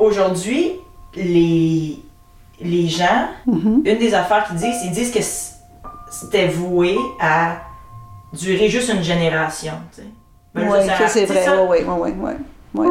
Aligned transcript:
aujourd'hui, 0.00 0.72
les, 1.14 1.98
les 2.60 2.88
gens, 2.88 3.28
Mhm. 3.46 3.82
une 3.84 3.98
des 3.98 4.14
affaires 4.14 4.44
qu'ils 4.46 4.56
disent, 4.56 4.82
ils 4.84 4.92
disent 4.92 5.10
que 5.12 5.22
c'était 6.10 6.48
voué 6.48 6.96
à 7.20 7.56
durer 8.32 8.68
juste 8.68 8.92
une 8.92 9.02
génération. 9.02 9.72
tu 9.94 10.02
sais. 10.02 10.08
Ben, 10.54 10.68
Oui, 10.68 10.78
ça- 10.86 11.08
c'est 11.08 11.26
vrai. 11.26 11.44
Oui, 11.68 11.78
oui, 11.86 11.94
oui, 12.00 12.10
oui. 12.20 12.32
oui. 12.74 12.86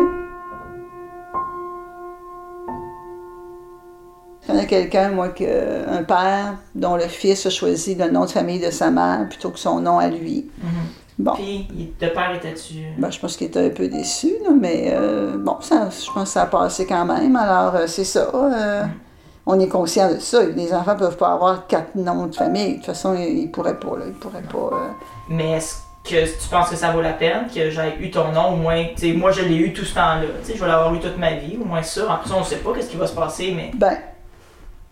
Je 4.42 4.48
connais 4.48 4.66
quelqu'un, 4.68 5.10
moi, 5.10 5.30
que, 5.30 5.88
un 5.90 6.04
père 6.04 6.56
dont 6.74 6.96
le 6.96 7.08
fils 7.08 7.46
a 7.46 7.50
choisi 7.50 7.96
le 7.96 8.10
nom 8.10 8.26
de 8.26 8.32
famille 8.32 8.60
de 8.60 8.72
sa 8.72 8.90
mère 8.90 9.28
plutôt 9.30 9.52
que 9.52 9.60
son 9.60 9.80
nom 9.80 10.00
à 10.00 10.08
lui. 10.08 10.50
Mhm. 10.62 10.70
Bon, 11.20 11.34
Puis, 11.34 11.68
le 12.02 12.08
père 12.14 12.34
était-tu. 12.34 12.76
ben, 12.98 13.12
je 13.12 13.20
pense 13.20 13.36
qu'il 13.36 13.48
était 13.48 13.66
un 13.66 13.70
peu 13.72 13.90
déçu, 13.90 14.36
là, 14.44 14.52
mais 14.58 14.90
euh, 14.94 15.36
bon, 15.38 15.58
ça, 15.60 15.90
je 15.90 16.10
pense 16.14 16.24
que 16.24 16.30
ça 16.30 16.44
a 16.44 16.46
passé 16.46 16.86
quand 16.88 17.04
même. 17.06 17.36
Alors, 17.36 17.76
euh, 17.76 17.88
c'est 17.88 18.06
ça. 18.06 18.32
euh, 18.34 18.84
on 19.46 19.60
est 19.60 19.68
conscient 19.68 20.10
de 20.14 20.20
ça. 20.20 20.44
Les 20.44 20.74
enfants 20.74 20.96
peuvent 20.96 21.18
pas 21.18 21.34
avoir 21.34 21.68
quatre 21.68 21.96
noms 21.96 22.28
de 22.28 22.36
famille. 22.36 22.70
De 22.72 22.76
toute 22.78 22.86
façon, 22.86 23.16
ils, 23.16 23.40
ils 23.40 23.52
pourraient 23.52 23.78
pas. 23.80 23.98
Là, 23.98 24.06
ils 24.08 24.14
pourraient 24.14 24.42
pas. 24.44 24.76
euh, 24.78 24.88
Mais 25.30 25.58
est-ce 25.58 25.76
que 26.06 26.24
tu 26.26 26.50
penses 26.50 26.70
que 26.70 26.76
ça 26.78 26.92
vaut 26.92 27.02
la 27.02 27.12
peine 27.14 27.48
que 27.54 27.70
j'aie 27.70 27.98
eu 28.00 28.10
ton 28.10 28.32
nom, 28.32 28.54
au 28.54 28.56
moins, 28.56 28.86
tu 28.96 29.10
sais, 29.12 29.14
moi 29.14 29.32
je 29.32 29.42
l'ai 29.42 29.58
eu 29.58 29.74
tout 29.74 29.84
ce 29.84 29.94
temps-là, 29.96 30.22
tu 30.42 30.52
sais, 30.52 30.58
je 30.58 30.62
vais 30.64 30.68
l'avoir 30.70 30.94
eu 30.96 31.00
toute 31.02 31.18
ma 31.18 31.34
vie, 31.34 31.58
au 31.62 31.66
moins 31.66 31.84
ça. 31.84 32.10
En 32.14 32.18
plus, 32.18 32.32
on 32.32 32.44
sait 32.46 32.56
pas 32.58 32.72
qu'est-ce 32.74 32.90
qui 32.90 32.96
va 32.98 33.06
se 33.06 33.14
passer, 33.14 33.54
mais 33.56 33.72
Ben, 33.76 33.98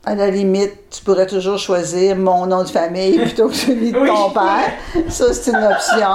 à 0.08 0.16
la 0.16 0.30
limite, 0.30 0.74
tu 0.90 1.04
pourrais 1.04 1.28
toujours 1.28 1.58
choisir 1.58 2.16
mon 2.16 2.46
nom 2.48 2.64
de 2.64 2.70
famille 2.70 3.20
plutôt 3.26 3.50
que 3.50 3.56
celui 3.56 3.92
de 3.92 4.00
Oui. 4.00 4.08
ton 4.08 4.30
père. 4.32 4.72
Ça, 5.10 5.34
c'est 5.34 5.52
une 5.52 5.58
option. 5.58 6.08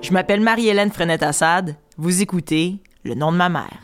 Je 0.00 0.12
m'appelle 0.12 0.40
Marie-Hélène 0.40 0.92
Frenette-Assad. 0.92 1.74
Vous 1.98 2.22
écoutez 2.22 2.76
Le 3.04 3.14
nom 3.14 3.32
de 3.32 3.36
ma 3.38 3.48
mère. 3.48 3.80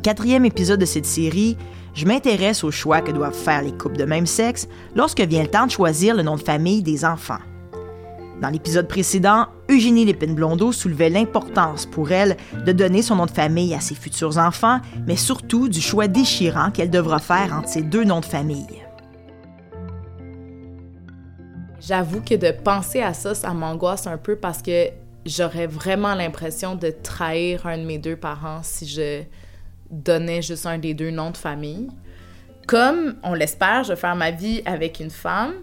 Quatrième 0.00 0.44
épisode 0.44 0.80
de 0.80 0.86
cette 0.86 1.06
série, 1.06 1.56
je 1.94 2.06
m'intéresse 2.06 2.64
aux 2.64 2.70
choix 2.70 3.00
que 3.00 3.12
doivent 3.12 3.34
faire 3.34 3.62
les 3.62 3.72
couples 3.72 3.96
de 3.96 4.04
même 4.04 4.26
sexe 4.26 4.68
lorsque 4.94 5.20
vient 5.20 5.42
le 5.42 5.48
temps 5.48 5.66
de 5.66 5.70
choisir 5.70 6.14
le 6.14 6.22
nom 6.22 6.36
de 6.36 6.42
famille 6.42 6.82
des 6.82 7.04
enfants. 7.04 7.38
Dans 8.40 8.48
l'épisode 8.48 8.88
précédent, 8.88 9.48
Eugénie 9.68 10.06
Lépine-Blondeau 10.06 10.72
soulevait 10.72 11.10
l'importance 11.10 11.84
pour 11.84 12.10
elle 12.10 12.38
de 12.64 12.72
donner 12.72 13.02
son 13.02 13.16
nom 13.16 13.26
de 13.26 13.30
famille 13.30 13.74
à 13.74 13.80
ses 13.80 13.94
futurs 13.94 14.38
enfants, 14.38 14.80
mais 15.06 15.16
surtout 15.16 15.68
du 15.68 15.80
choix 15.80 16.08
déchirant 16.08 16.70
qu'elle 16.70 16.88
devra 16.88 17.18
faire 17.18 17.52
entre 17.52 17.68
ces 17.68 17.82
deux 17.82 18.04
noms 18.04 18.20
de 18.20 18.24
famille. 18.24 18.82
J'avoue 21.80 22.22
que 22.22 22.34
de 22.34 22.50
penser 22.50 23.02
à 23.02 23.12
ça, 23.12 23.34
ça 23.34 23.52
m'angoisse 23.52 24.06
un 24.06 24.16
peu 24.16 24.36
parce 24.36 24.62
que 24.62 24.88
j'aurais 25.26 25.66
vraiment 25.66 26.14
l'impression 26.14 26.76
de 26.76 26.90
trahir 26.90 27.66
un 27.66 27.76
de 27.76 27.84
mes 27.84 27.98
deux 27.98 28.16
parents 28.16 28.60
si 28.62 28.86
je 28.86 29.22
donnais 29.90 30.42
juste 30.42 30.66
un 30.66 30.78
des 30.78 30.94
deux 30.94 31.10
noms 31.10 31.30
de 31.30 31.36
famille. 31.36 31.88
Comme, 32.66 33.16
on 33.22 33.34
l'espère, 33.34 33.84
je 33.84 33.90
vais 33.90 33.96
faire 33.96 34.14
ma 34.16 34.30
vie 34.30 34.62
avec 34.64 35.00
une 35.00 35.10
femme, 35.10 35.54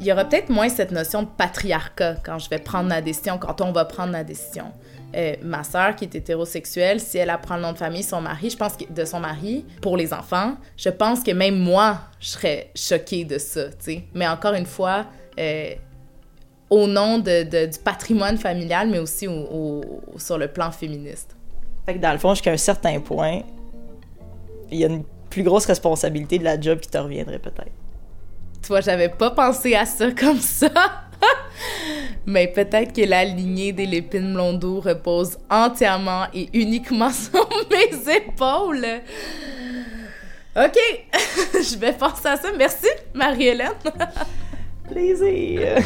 il 0.00 0.06
y 0.06 0.12
aura 0.12 0.24
peut-être 0.24 0.48
moins 0.48 0.68
cette 0.68 0.90
notion 0.90 1.22
de 1.22 1.28
patriarcat 1.28 2.16
quand 2.24 2.38
je 2.40 2.50
vais 2.50 2.58
prendre 2.58 2.88
la 2.88 3.00
décision, 3.00 3.38
quand 3.38 3.60
on 3.60 3.70
va 3.70 3.84
prendre 3.84 4.12
la 4.12 4.24
décision. 4.24 4.64
Euh, 5.14 5.36
ma 5.42 5.62
sœur, 5.62 5.94
qui 5.94 6.04
est 6.06 6.14
hétérosexuelle, 6.16 6.98
si 6.98 7.18
elle 7.18 7.30
apprend 7.30 7.54
le 7.54 7.62
nom 7.62 7.72
de 7.72 7.78
famille 7.78 8.02
son 8.02 8.20
mari, 8.20 8.50
je 8.50 8.56
pense 8.56 8.76
que, 8.76 8.92
de 8.92 9.04
son 9.04 9.20
mari 9.20 9.64
pour 9.80 9.96
les 9.96 10.12
enfants, 10.12 10.56
je 10.76 10.88
pense 10.88 11.22
que 11.22 11.30
même 11.30 11.56
moi, 11.56 12.00
je 12.18 12.28
serais 12.30 12.70
choquée 12.74 13.24
de 13.24 13.38
ça. 13.38 13.66
Mais 14.14 14.26
encore 14.26 14.54
une 14.54 14.66
fois, 14.66 15.06
euh, 15.38 15.74
au 16.68 16.88
nom 16.88 17.20
du 17.20 17.78
patrimoine 17.84 18.36
familial, 18.38 18.88
mais 18.90 18.98
aussi 18.98 19.28
au- 19.28 19.32
au- 19.32 20.02
sur 20.18 20.38
le 20.38 20.48
plan 20.48 20.72
féministe. 20.72 21.36
Fait 21.86 21.94
que 21.94 21.98
dans 21.98 22.12
le 22.12 22.18
fond, 22.18 22.30
jusqu'à 22.30 22.52
un 22.52 22.56
certain 22.56 23.00
point, 23.00 23.40
il 24.70 24.78
y 24.78 24.84
a 24.84 24.88
une 24.88 25.04
plus 25.30 25.42
grosse 25.42 25.66
responsabilité 25.66 26.38
de 26.38 26.44
la 26.44 26.60
job 26.60 26.80
qui 26.80 26.88
te 26.88 26.98
reviendrait 26.98 27.38
peut-être. 27.38 27.72
Tu 28.62 28.68
vois, 28.68 28.80
j'avais 28.80 29.08
pas 29.08 29.30
pensé 29.30 29.74
à 29.74 29.84
ça 29.84 30.10
comme 30.18 30.40
ça. 30.40 30.70
Mais 32.26 32.48
peut-être 32.48 32.94
que 32.94 33.06
la 33.06 33.24
lignée 33.24 33.72
des 33.72 33.86
Lépines 33.86 34.32
Blondeau 34.32 34.80
repose 34.80 35.38
entièrement 35.50 36.24
et 36.32 36.48
uniquement 36.54 37.10
sur 37.12 37.48
mes 37.70 38.16
épaules. 38.16 38.86
OK, 40.56 40.78
je 41.52 41.78
vais 41.78 41.92
penser 41.92 42.28
à 42.28 42.36
ça. 42.36 42.48
Merci, 42.56 42.88
Marie-Hélène. 43.12 43.72
Plaisir! 44.88 45.78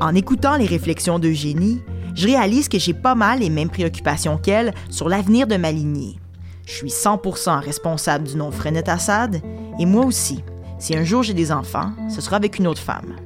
en 0.00 0.14
écoutant 0.14 0.56
les 0.56 0.66
réflexions 0.66 1.18
d'Eugénie, 1.18 1.80
je 2.16 2.26
réalise 2.26 2.68
que 2.68 2.78
j'ai 2.78 2.94
pas 2.94 3.14
mal 3.14 3.40
les 3.40 3.50
mêmes 3.50 3.70
préoccupations 3.70 4.38
qu'elle 4.38 4.74
sur 4.90 5.08
l'avenir 5.08 5.46
de 5.46 5.56
ma 5.56 5.70
lignée. 5.70 6.18
Je 6.66 6.72
suis 6.72 6.88
100% 6.88 7.60
responsable 7.60 8.26
du 8.26 8.36
nom 8.36 8.50
Frenette 8.50 8.88
Assad, 8.88 9.40
et 9.78 9.86
moi 9.86 10.04
aussi. 10.04 10.42
Si 10.78 10.96
un 10.96 11.04
jour 11.04 11.22
j'ai 11.22 11.34
des 11.34 11.52
enfants, 11.52 11.92
ce 12.08 12.20
sera 12.20 12.36
avec 12.36 12.58
une 12.58 12.66
autre 12.66 12.82
femme. 12.82 13.16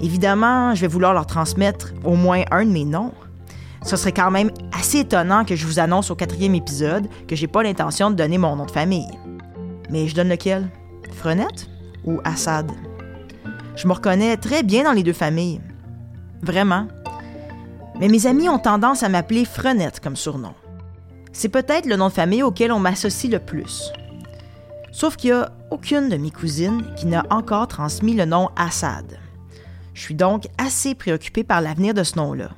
Évidemment, 0.00 0.74
je 0.74 0.82
vais 0.82 0.86
vouloir 0.86 1.12
leur 1.12 1.26
transmettre 1.26 1.92
au 2.04 2.14
moins 2.14 2.44
un 2.50 2.64
de 2.64 2.70
mes 2.70 2.84
noms. 2.84 3.12
Ce 3.82 3.96
serait 3.96 4.12
quand 4.12 4.30
même 4.30 4.50
assez 4.78 5.00
étonnant 5.00 5.44
que 5.44 5.56
je 5.56 5.66
vous 5.66 5.78
annonce 5.78 6.10
au 6.10 6.14
quatrième 6.14 6.54
épisode 6.54 7.08
que 7.26 7.34
j'ai 7.34 7.46
pas 7.46 7.62
l'intention 7.62 8.10
de 8.10 8.16
donner 8.16 8.38
mon 8.38 8.54
nom 8.54 8.66
de 8.66 8.70
famille. 8.70 9.10
Mais 9.90 10.06
je 10.06 10.14
donne 10.14 10.28
lequel? 10.28 10.68
Frenette 11.16 11.68
ou 12.04 12.20
Assad? 12.24 12.70
Je 13.76 13.88
me 13.88 13.92
reconnais 13.92 14.36
très 14.36 14.62
bien 14.62 14.84
dans 14.84 14.92
les 14.92 15.02
deux 15.02 15.12
familles. 15.12 15.60
Vraiment. 16.42 16.86
Mais 18.00 18.08
mes 18.08 18.26
amis 18.26 18.48
ont 18.48 18.58
tendance 18.58 19.02
à 19.02 19.08
m'appeler 19.08 19.44
Frenette 19.44 20.00
comme 20.00 20.16
surnom. 20.16 20.54
C'est 21.32 21.48
peut-être 21.48 21.86
le 21.86 21.96
nom 21.96 22.08
de 22.08 22.12
famille 22.12 22.42
auquel 22.42 22.72
on 22.72 22.78
m'associe 22.78 23.30
le 23.30 23.38
plus. 23.38 23.92
Sauf 24.92 25.16
qu'il 25.16 25.30
n'y 25.30 25.36
a 25.36 25.52
aucune 25.70 26.08
de 26.08 26.16
mes 26.16 26.30
cousines 26.30 26.82
qui 26.96 27.06
n'a 27.06 27.24
encore 27.30 27.68
transmis 27.68 28.14
le 28.14 28.24
nom 28.24 28.50
Assad. 28.56 29.18
Je 29.94 30.00
suis 30.00 30.14
donc 30.14 30.46
assez 30.58 30.94
préoccupée 30.94 31.44
par 31.44 31.60
l'avenir 31.60 31.92
de 31.92 32.04
ce 32.04 32.16
nom-là. 32.16 32.50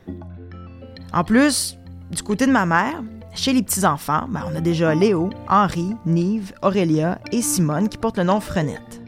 En 1.12 1.24
plus, 1.24 1.78
du 2.10 2.22
côté 2.22 2.46
de 2.46 2.52
ma 2.52 2.66
mère, 2.66 3.02
chez 3.34 3.52
les 3.52 3.62
petits-enfants, 3.62 4.26
ben, 4.28 4.42
on 4.50 4.56
a 4.56 4.60
déjà 4.60 4.94
Léo, 4.94 5.30
Henri, 5.48 5.96
Nive, 6.04 6.52
Aurélia 6.62 7.18
et 7.32 7.42
Simone 7.42 7.88
qui 7.88 7.96
portent 7.96 8.18
le 8.18 8.24
nom 8.24 8.40
Frenette. 8.40 8.99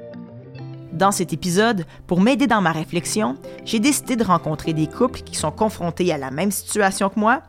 Dans 0.92 1.10
cet 1.10 1.32
épisode, 1.32 1.86
pour 2.06 2.20
m'aider 2.20 2.46
dans 2.46 2.60
ma 2.60 2.72
réflexion, 2.72 3.36
j'ai 3.64 3.80
décidé 3.80 4.14
de 4.14 4.24
rencontrer 4.24 4.74
des 4.74 4.86
couples 4.86 5.22
qui 5.22 5.36
sont 5.36 5.50
confrontés 5.50 6.12
à 6.12 6.18
la 6.18 6.30
même 6.30 6.50
situation 6.50 7.08
que 7.08 7.18
moi 7.18 7.42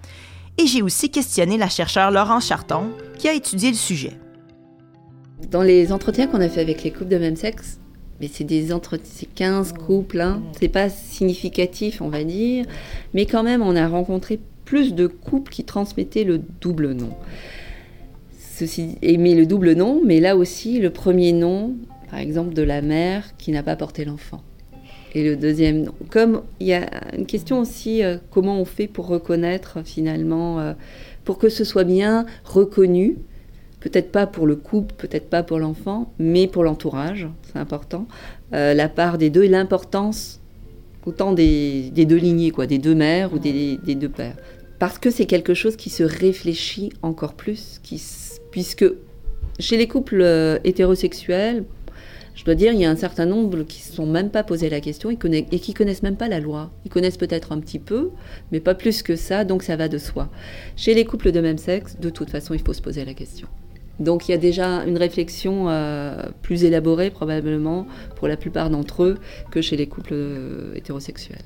et 0.57 0.65
j'ai 0.65 0.81
aussi 0.81 1.09
questionné 1.09 1.57
la 1.57 1.67
chercheure 1.67 2.11
Laurence 2.11 2.47
Charton 2.47 2.91
qui 3.17 3.27
a 3.27 3.33
étudié 3.33 3.69
le 3.69 3.75
sujet. 3.75 4.13
Dans 5.51 5.61
les 5.61 5.91
entretiens 5.91 6.27
qu'on 6.27 6.39
a 6.39 6.47
fait 6.47 6.61
avec 6.61 6.83
les 6.83 6.91
couples 6.91 7.09
de 7.09 7.17
même 7.17 7.35
sexe, 7.35 7.79
mais 8.21 8.29
c'est 8.31 8.45
des 8.45 8.71
entretiens, 8.71 9.11
c'est 9.13 9.33
15 9.33 9.73
couples, 9.73 10.21
hein. 10.21 10.41
c'est 10.57 10.69
pas 10.69 10.87
significatif, 10.89 12.01
on 12.01 12.07
va 12.07 12.23
dire, 12.23 12.65
mais 13.13 13.25
quand 13.25 13.43
même, 13.43 13.61
on 13.61 13.75
a 13.75 13.87
rencontré 13.87 14.39
plus 14.63 14.93
de 14.93 15.07
couples 15.07 15.51
qui 15.51 15.65
transmettaient 15.65 16.23
le 16.23 16.39
double 16.61 16.93
nom. 16.93 17.09
Ceci, 18.55 18.97
mais 19.01 19.33
le 19.33 19.45
double 19.45 19.73
nom, 19.73 20.01
mais 20.05 20.21
là 20.21 20.37
aussi, 20.37 20.79
le 20.79 20.91
premier 20.91 21.33
nom, 21.33 21.75
par 22.13 22.21
exemple, 22.21 22.53
de 22.53 22.61
la 22.61 22.83
mère 22.83 23.35
qui 23.39 23.51
n'a 23.51 23.63
pas 23.63 23.75
porté 23.75 24.05
l'enfant. 24.05 24.43
Et 25.15 25.23
le 25.23 25.35
deuxième. 25.35 25.89
Comme 26.11 26.43
il 26.59 26.67
y 26.67 26.73
a 26.75 26.87
une 27.17 27.25
question 27.25 27.59
aussi, 27.59 28.03
euh, 28.03 28.17
comment 28.29 28.61
on 28.61 28.65
fait 28.65 28.85
pour 28.85 29.07
reconnaître 29.07 29.79
finalement, 29.83 30.59
euh, 30.59 30.73
pour 31.25 31.39
que 31.39 31.49
ce 31.49 31.63
soit 31.63 31.85
bien 31.85 32.27
reconnu, 32.43 33.17
peut-être 33.79 34.11
pas 34.11 34.27
pour 34.27 34.45
le 34.45 34.55
couple, 34.55 34.93
peut-être 34.93 35.27
pas 35.27 35.41
pour 35.41 35.57
l'enfant, 35.57 36.13
mais 36.19 36.45
pour 36.45 36.63
l'entourage, 36.63 37.27
c'est 37.51 37.57
important, 37.57 38.07
euh, 38.53 38.75
la 38.75 38.89
part 38.89 39.17
des 39.17 39.31
deux 39.31 39.45
et 39.45 39.49
l'importance 39.49 40.39
autant 41.07 41.31
des, 41.31 41.89
des 41.89 42.05
deux 42.05 42.17
lignées, 42.17 42.51
quoi, 42.51 42.67
des 42.67 42.77
deux 42.77 42.93
mères 42.93 43.33
ou 43.33 43.39
des, 43.39 43.79
des 43.83 43.95
deux 43.95 44.09
pères. 44.09 44.37
Parce 44.77 44.99
que 44.99 45.09
c'est 45.09 45.25
quelque 45.25 45.55
chose 45.55 45.75
qui 45.77 45.89
se 45.89 46.03
réfléchit 46.03 46.91
encore 47.01 47.33
plus, 47.33 47.79
qui, 47.81 47.99
puisque 48.51 48.85
chez 49.57 49.77
les 49.77 49.87
couples 49.87 50.59
hétérosexuels, 50.63 51.63
je 52.35 52.43
dois 52.45 52.55
dire, 52.55 52.73
il 52.73 52.79
y 52.79 52.85
a 52.85 52.89
un 52.89 52.95
certain 52.95 53.25
nombre 53.25 53.63
qui 53.63 53.79
ne 53.79 53.85
se 53.85 53.93
sont 53.93 54.05
même 54.05 54.29
pas 54.29 54.43
posé 54.43 54.69
la 54.69 54.81
question 54.81 55.11
et, 55.11 55.17
et 55.51 55.59
qui 55.59 55.73
connaissent 55.73 56.03
même 56.03 56.17
pas 56.17 56.27
la 56.27 56.39
loi. 56.39 56.71
Ils 56.85 56.89
connaissent 56.89 57.17
peut-être 57.17 57.51
un 57.51 57.59
petit 57.59 57.79
peu, 57.79 58.09
mais 58.51 58.59
pas 58.59 58.75
plus 58.75 59.03
que 59.03 59.15
ça, 59.15 59.45
donc 59.45 59.63
ça 59.63 59.75
va 59.75 59.87
de 59.87 59.97
soi. 59.97 60.29
Chez 60.75 60.93
les 60.93 61.05
couples 61.05 61.31
de 61.31 61.41
même 61.41 61.57
sexe, 61.57 61.97
de 61.99 62.09
toute 62.09 62.29
façon, 62.29 62.53
il 62.53 62.61
faut 62.61 62.73
se 62.73 62.81
poser 62.81 63.05
la 63.05 63.13
question. 63.13 63.47
Donc 63.99 64.27
il 64.27 64.31
y 64.31 64.33
a 64.33 64.37
déjà 64.37 64.83
une 64.85 64.97
réflexion 64.97 65.69
euh, 65.69 66.23
plus 66.41 66.63
élaborée 66.63 67.11
probablement 67.11 67.85
pour 68.15 68.27
la 68.27 68.37
plupart 68.37 68.69
d'entre 68.69 69.03
eux 69.03 69.17
que 69.51 69.61
chez 69.61 69.77
les 69.77 69.87
couples 69.87 70.13
euh, 70.13 70.73
hétérosexuels. 70.75 71.45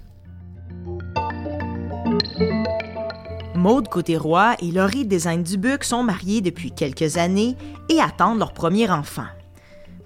Maude 3.55 3.89
Côté-Roi 3.89 4.55
et 4.61 4.71
Laurie 4.71 5.05
Design-Dubuc 5.05 5.83
sont 5.83 6.03
mariés 6.03 6.41
depuis 6.41 6.71
quelques 6.71 7.17
années 7.17 7.55
et 7.89 7.99
attendent 7.99 8.39
leur 8.39 8.53
premier 8.53 8.89
enfant. 8.89 9.25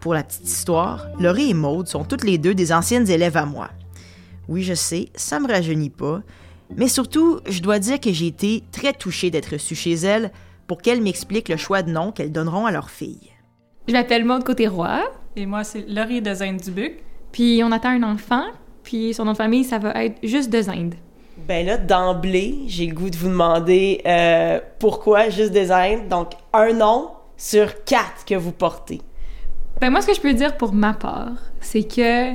Pour 0.01 0.15
la 0.15 0.24
petite 0.24 0.48
histoire, 0.48 1.06
Laurie 1.19 1.51
et 1.51 1.53
Maude 1.53 1.88
sont 1.88 2.03
toutes 2.03 2.24
les 2.24 2.39
deux 2.39 2.56
des 2.56 2.74
anciennes 2.74 3.07
élèves 3.07 3.38
à 3.38 3.45
moi. 3.45 3.69
Oui, 4.48 4.63
je 4.63 4.74
sais, 4.74 5.09
ça 5.13 5.39
me 5.39 5.48
rajeunit 5.48 5.92
pas, 5.92 6.21
mais 6.75 6.88
surtout, 6.88 7.39
je 7.48 7.62
dois 7.62 7.77
dire 7.77 8.00
que 8.00 8.12
j'ai 8.12 8.25
été 8.25 8.63
très 8.71 8.94
touchée 8.94 9.30
d'être 9.30 9.51
reçue 9.51 9.75
chez 9.75 9.94
elles 9.94 10.31
pour 10.65 10.81
qu'elles 10.81 11.03
m'expliquent 11.03 11.50
le 11.50 11.57
choix 11.57 11.83
de 11.83 11.92
nom 11.92 12.12
qu'elles 12.12 12.31
donneront 12.31 12.65
à 12.65 12.71
leur 12.71 12.89
fille. 12.89 13.30
Je 13.88 13.94
m'appelle 13.94 14.25
Maude 14.25 14.44
Côté-Roi, 14.44 15.03
Et 15.36 15.45
moi, 15.45 15.63
c'est 15.63 15.86
Laurie 15.88 16.24
de 16.24 16.57
Dubuc. 16.57 17.03
puis 17.31 17.62
on 17.63 17.71
attend 17.71 17.89
un 17.89 18.03
enfant, 18.03 18.45
puis 18.81 19.13
son 19.13 19.25
nom 19.25 19.33
de 19.33 19.38
famille, 19.38 19.63
ça 19.63 19.77
va 19.77 20.03
être 20.03 20.18
juste 20.24 20.50
de 20.50 20.63
Zinde. 20.63 20.95
Ben 21.48 21.63
là, 21.63 21.77
d'emblée, 21.77 22.63
j'ai 22.65 22.88
le 22.88 22.95
goût 22.95 23.12
de 23.12 23.18
vous 23.18 23.30
demander 23.30 24.01
euh, 24.07 24.59
pourquoi 24.80 25.30
juste 25.30 25.51
design. 25.51 26.07
Donc, 26.07 26.31
un 26.53 26.74
nom 26.74 27.12
sur 27.38 27.83
quatre 27.83 28.25
que 28.25 28.36
vous 28.36 28.51
portez. 28.51 29.01
Ben 29.81 29.89
moi, 29.89 30.01
ce 30.01 30.07
que 30.07 30.13
je 30.13 30.22
peux 30.22 30.33
dire 30.33 30.57
pour 30.57 30.74
ma 30.74 30.94
part, 30.94 31.31
c'est 31.60 31.83
que 31.83 32.33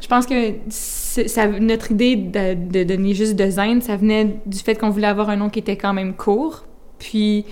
je 0.00 0.06
pense 0.08 0.26
que 0.26 0.54
ça, 0.68 1.46
notre 1.46 1.92
idée 1.92 2.16
de, 2.16 2.54
de 2.54 2.82
donner 2.82 3.14
juste 3.14 3.36
de 3.36 3.48
Zinde, 3.48 3.82
ça 3.82 3.96
venait 3.96 4.40
du 4.44 4.58
fait 4.58 4.74
qu'on 4.74 4.90
voulait 4.90 5.06
avoir 5.06 5.30
un 5.30 5.36
nom 5.36 5.50
qui 5.50 5.60
était 5.60 5.76
quand 5.76 5.94
même 5.94 6.14
court. 6.14 6.64
Puis, 6.98 7.44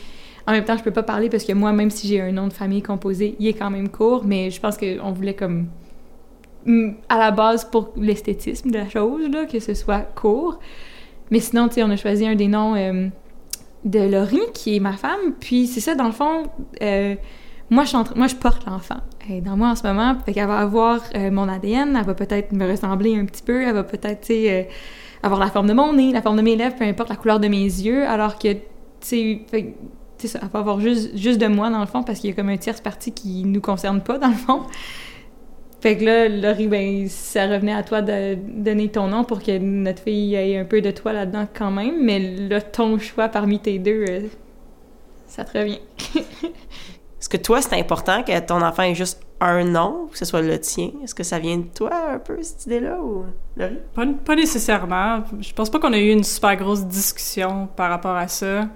en 0.45 0.53
même 0.53 0.65
temps, 0.65 0.77
je 0.77 0.83
peux 0.83 0.91
pas 0.91 1.05
parler 1.05 1.29
parce 1.29 1.45
que 1.45 1.53
moi, 1.53 1.73
même 1.73 1.91
si 1.91 2.09
j'ai 2.09 2.21
un 2.21 2.33
nom 2.33 2.49
de 2.49 2.53
famille 2.53 2.83
composé, 2.83 3.37
il 3.39 3.47
est 3.47 3.55
quand 3.55 3.71
même 3.71 3.89
court, 3.89 4.25
mais 4.25 4.51
je 4.51 4.61
pense 4.61 4.77
qu'on 4.77 5.13
voulait 5.13 5.35
comme 5.35 5.69
mm, 6.65 6.91
à 7.09 7.19
la 7.19 7.31
base 7.31 7.65
pour 7.65 7.93
l'esthétisme 7.97 8.73
de 8.73 8.79
la 8.79 8.89
chose, 8.89 9.29
là, 9.31 9.47
que 9.47 9.61
ce 9.61 9.75
soit 9.75 10.01
court. 10.01 10.59
Mais 11.31 11.39
sinon, 11.39 11.69
tu 11.69 11.81
on 11.81 11.91
a 11.91 11.97
choisi 11.97 12.27
un 12.27 12.35
des 12.35 12.49
noms 12.49 12.75
euh, 12.75 13.07
de 13.85 14.01
Laurie, 14.01 14.53
qui 14.53 14.77
est 14.77 14.81
ma 14.81 14.95
femme. 14.95 15.35
Puis 15.39 15.69
c'est 15.69 15.81
ça, 15.81 15.95
dans 15.95 16.07
le 16.07 16.13
fond, 16.13 16.45
euh, 16.83 17.15
moi, 17.71 17.85
je, 17.85 18.35
porte 18.37 18.67
l'enfant. 18.67 19.01
Dans 19.43 19.57
moi 19.57 19.71
en 19.71 19.77
ce 19.77 19.87
moment, 19.87 20.15
fait 20.25 20.33
qu'elle 20.33 20.47
va 20.47 20.59
avoir 20.59 21.01
euh, 21.17 21.31
mon 21.31 21.49
ADN, 21.49 21.97
elle 21.97 22.05
va 22.05 22.15
peut-être 22.15 22.53
me 22.53 22.69
ressembler 22.71 23.17
un 23.17 23.25
petit 23.25 23.43
peu, 23.43 23.63
elle 23.63 23.75
va 23.75 23.83
peut-être, 23.83 24.31
euh, 24.31 24.63
avoir 25.23 25.41
la 25.41 25.49
forme 25.49 25.67
de 25.67 25.73
mon 25.73 25.93
nez, 25.93 26.13
la 26.13 26.23
forme 26.23 26.37
de 26.37 26.43
mes 26.43 26.55
lèvres, 26.55 26.77
peu 26.77 26.85
importe 26.85 27.09
la 27.09 27.17
couleur 27.17 27.41
de 27.41 27.49
mes 27.49 27.65
yeux, 27.65 28.07
alors 28.07 28.39
que, 28.39 28.53
tu 28.53 28.59
sais, 29.01 29.41
elle 29.53 30.49
va 30.53 30.61
avoir 30.61 30.79
juste, 30.81 31.17
juste 31.17 31.41
de 31.41 31.49
moi, 31.49 31.71
dans 31.71 31.81
le 31.81 31.87
fond, 31.87 32.05
parce 32.05 32.21
qu'il 32.21 32.31
y 32.31 32.33
a 32.33 32.37
comme 32.37 32.51
un 32.51 32.57
tierce 32.57 32.81
parti 32.81 33.13
qui 33.13 33.45
nous 33.45 33.61
concerne 33.61 34.01
pas, 34.01 34.19
dans 34.19 34.29
le 34.29 34.35
fond. 34.35 34.63
Fait 35.81 35.97
que 35.97 36.05
là, 36.05 36.29
Laurie, 36.29 36.69
ben, 36.69 37.07
ça 37.09 37.47
revenait 37.47 37.75
à 37.75 37.83
toi 37.83 38.01
de 38.01 38.35
donner 38.35 38.89
ton 38.89 39.09
nom 39.09 39.25
pour 39.25 39.43
que 39.43 39.59
notre 39.59 40.03
fille 40.03 40.35
ait 40.35 40.59
un 40.59 40.65
peu 40.65 40.81
de 40.81 40.91
toi 40.91 41.13
là-dedans 41.13 41.47
quand 41.53 41.71
même, 41.71 42.03
mais 42.03 42.19
là, 42.19 42.61
ton 42.61 42.99
choix 42.99 43.29
parmi 43.29 43.59
tes 43.59 43.79
deux, 43.79 44.05
euh, 44.09 44.21
ça 45.27 45.45
te 45.45 45.59
revient. 45.59 45.81
Est-ce 47.19 47.29
que 47.29 47.37
toi, 47.39 47.63
c'est 47.63 47.79
important 47.79 48.23
que 48.23 48.39
ton 48.41 48.61
enfant 48.63 48.83
ait 48.83 48.95
juste 48.95 49.23
un 49.41 49.65
nom, 49.65 50.09
que 50.13 50.19
ce 50.19 50.25
soit 50.25 50.43
le 50.43 50.59
tien? 50.61 50.91
Est-ce 51.03 51.15
que 51.15 51.23
ça 51.23 51.39
vient 51.39 51.59
de 51.59 51.67
toi 51.75 51.91
un 52.13 52.19
peu, 52.19 52.43
cette 52.43 52.67
idée-là, 52.67 52.99
ou? 53.01 53.25
Pas, 53.95 54.05
pas 54.25 54.37
nécessairement. 54.37 55.23
Je 55.41 55.53
pense 55.53 55.71
pas 55.71 55.79
qu'on 55.79 55.93
a 55.93 55.99
eu 55.99 56.11
une 56.11 56.25
super 56.25 56.57
grosse 56.57 56.85
discussion 56.85 57.69
par 57.75 57.91
rapport 57.91 58.17
à 58.17 58.29
ça. 58.29 58.69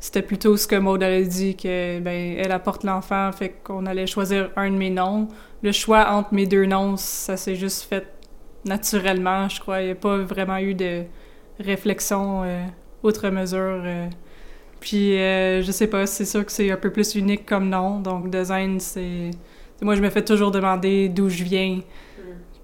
C'était 0.00 0.22
plutôt 0.22 0.56
ce 0.56 0.66
que 0.66 0.76
Maud 0.76 1.02
a 1.02 1.22
dit, 1.22 1.56
que 1.56 1.98
ben 2.00 2.36
elle 2.38 2.52
apporte 2.52 2.84
l'enfant, 2.84 3.30
fait 3.32 3.50
qu'on 3.64 3.86
allait 3.86 4.06
choisir 4.06 4.50
un 4.56 4.70
de 4.70 4.76
mes 4.76 4.90
noms. 4.90 5.28
Le 5.62 5.72
choix 5.72 6.10
entre 6.10 6.34
mes 6.34 6.46
deux 6.46 6.66
noms, 6.66 6.96
ça 6.96 7.36
s'est 7.36 7.54
juste 7.54 7.84
fait 7.88 8.06
naturellement, 8.64 9.48
je 9.48 9.60
crois. 9.60 9.80
Il 9.80 9.86
n'y 9.86 9.92
a 9.92 9.94
pas 9.94 10.18
vraiment 10.18 10.58
eu 10.58 10.74
de 10.74 11.04
réflexion 11.58 12.42
euh, 12.44 12.64
outre 13.02 13.28
mesure. 13.30 13.82
euh. 13.84 14.08
Puis, 14.84 15.18
euh, 15.18 15.62
je 15.62 15.72
sais 15.72 15.86
pas, 15.86 16.06
c'est 16.06 16.26
sûr 16.26 16.44
que 16.44 16.52
c'est 16.52 16.70
un 16.70 16.76
peu 16.76 16.92
plus 16.92 17.14
unique 17.14 17.46
comme 17.46 17.70
nom. 17.70 18.00
Donc, 18.00 18.28
design, 18.28 18.78
c'est... 18.80 19.30
Moi, 19.80 19.94
je 19.94 20.02
me 20.02 20.10
fais 20.10 20.22
toujours 20.22 20.50
demander 20.50 21.08
d'où 21.08 21.30
je 21.30 21.42
viens. 21.42 21.80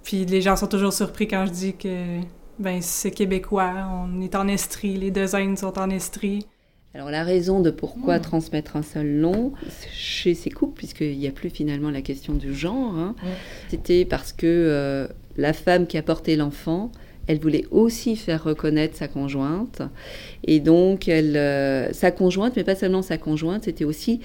Puis 0.02 0.26
les 0.26 0.42
gens 0.42 0.56
sont 0.56 0.66
toujours 0.66 0.92
surpris 0.92 1.28
quand 1.28 1.46
je 1.46 1.50
dis 1.50 1.74
que 1.74 2.18
ben 2.58 2.82
c'est 2.82 3.10
québécois, 3.10 3.72
on 3.92 4.20
est 4.20 4.34
en 4.34 4.48
Estrie, 4.48 4.96
les 4.96 5.10
designs 5.10 5.56
sont 5.56 5.78
en 5.78 5.88
Estrie. 5.88 6.46
Alors 6.94 7.10
la 7.10 7.22
raison 7.22 7.60
de 7.60 7.70
pourquoi 7.70 8.18
transmettre 8.18 8.76
un 8.76 8.82
seul 8.82 9.06
nom 9.06 9.52
chez 9.92 10.34
ces 10.34 10.50
couples, 10.50 10.76
puisqu'il 10.76 11.16
n'y 11.16 11.28
a 11.28 11.30
plus 11.30 11.50
finalement 11.50 11.90
la 11.90 12.02
question 12.02 12.34
du 12.34 12.52
genre, 12.52 12.94
hein, 12.96 13.14
c'était 13.68 14.04
parce 14.04 14.32
que 14.32 14.46
euh, 14.46 15.06
la 15.36 15.52
femme 15.52 15.86
qui 15.86 15.96
a 15.96 16.02
porté 16.02 16.34
l'enfant, 16.36 16.90
elle 17.26 17.38
voulait 17.38 17.64
aussi 17.70 18.16
faire 18.16 18.42
reconnaître 18.44 18.96
sa 18.96 19.08
conjointe. 19.08 19.82
Et 20.44 20.60
donc, 20.60 21.08
elle, 21.08 21.36
euh, 21.36 21.92
sa 21.92 22.10
conjointe, 22.10 22.54
mais 22.56 22.64
pas 22.64 22.74
seulement 22.74 23.02
sa 23.02 23.18
conjointe, 23.18 23.64
c'était 23.64 23.84
aussi 23.84 24.20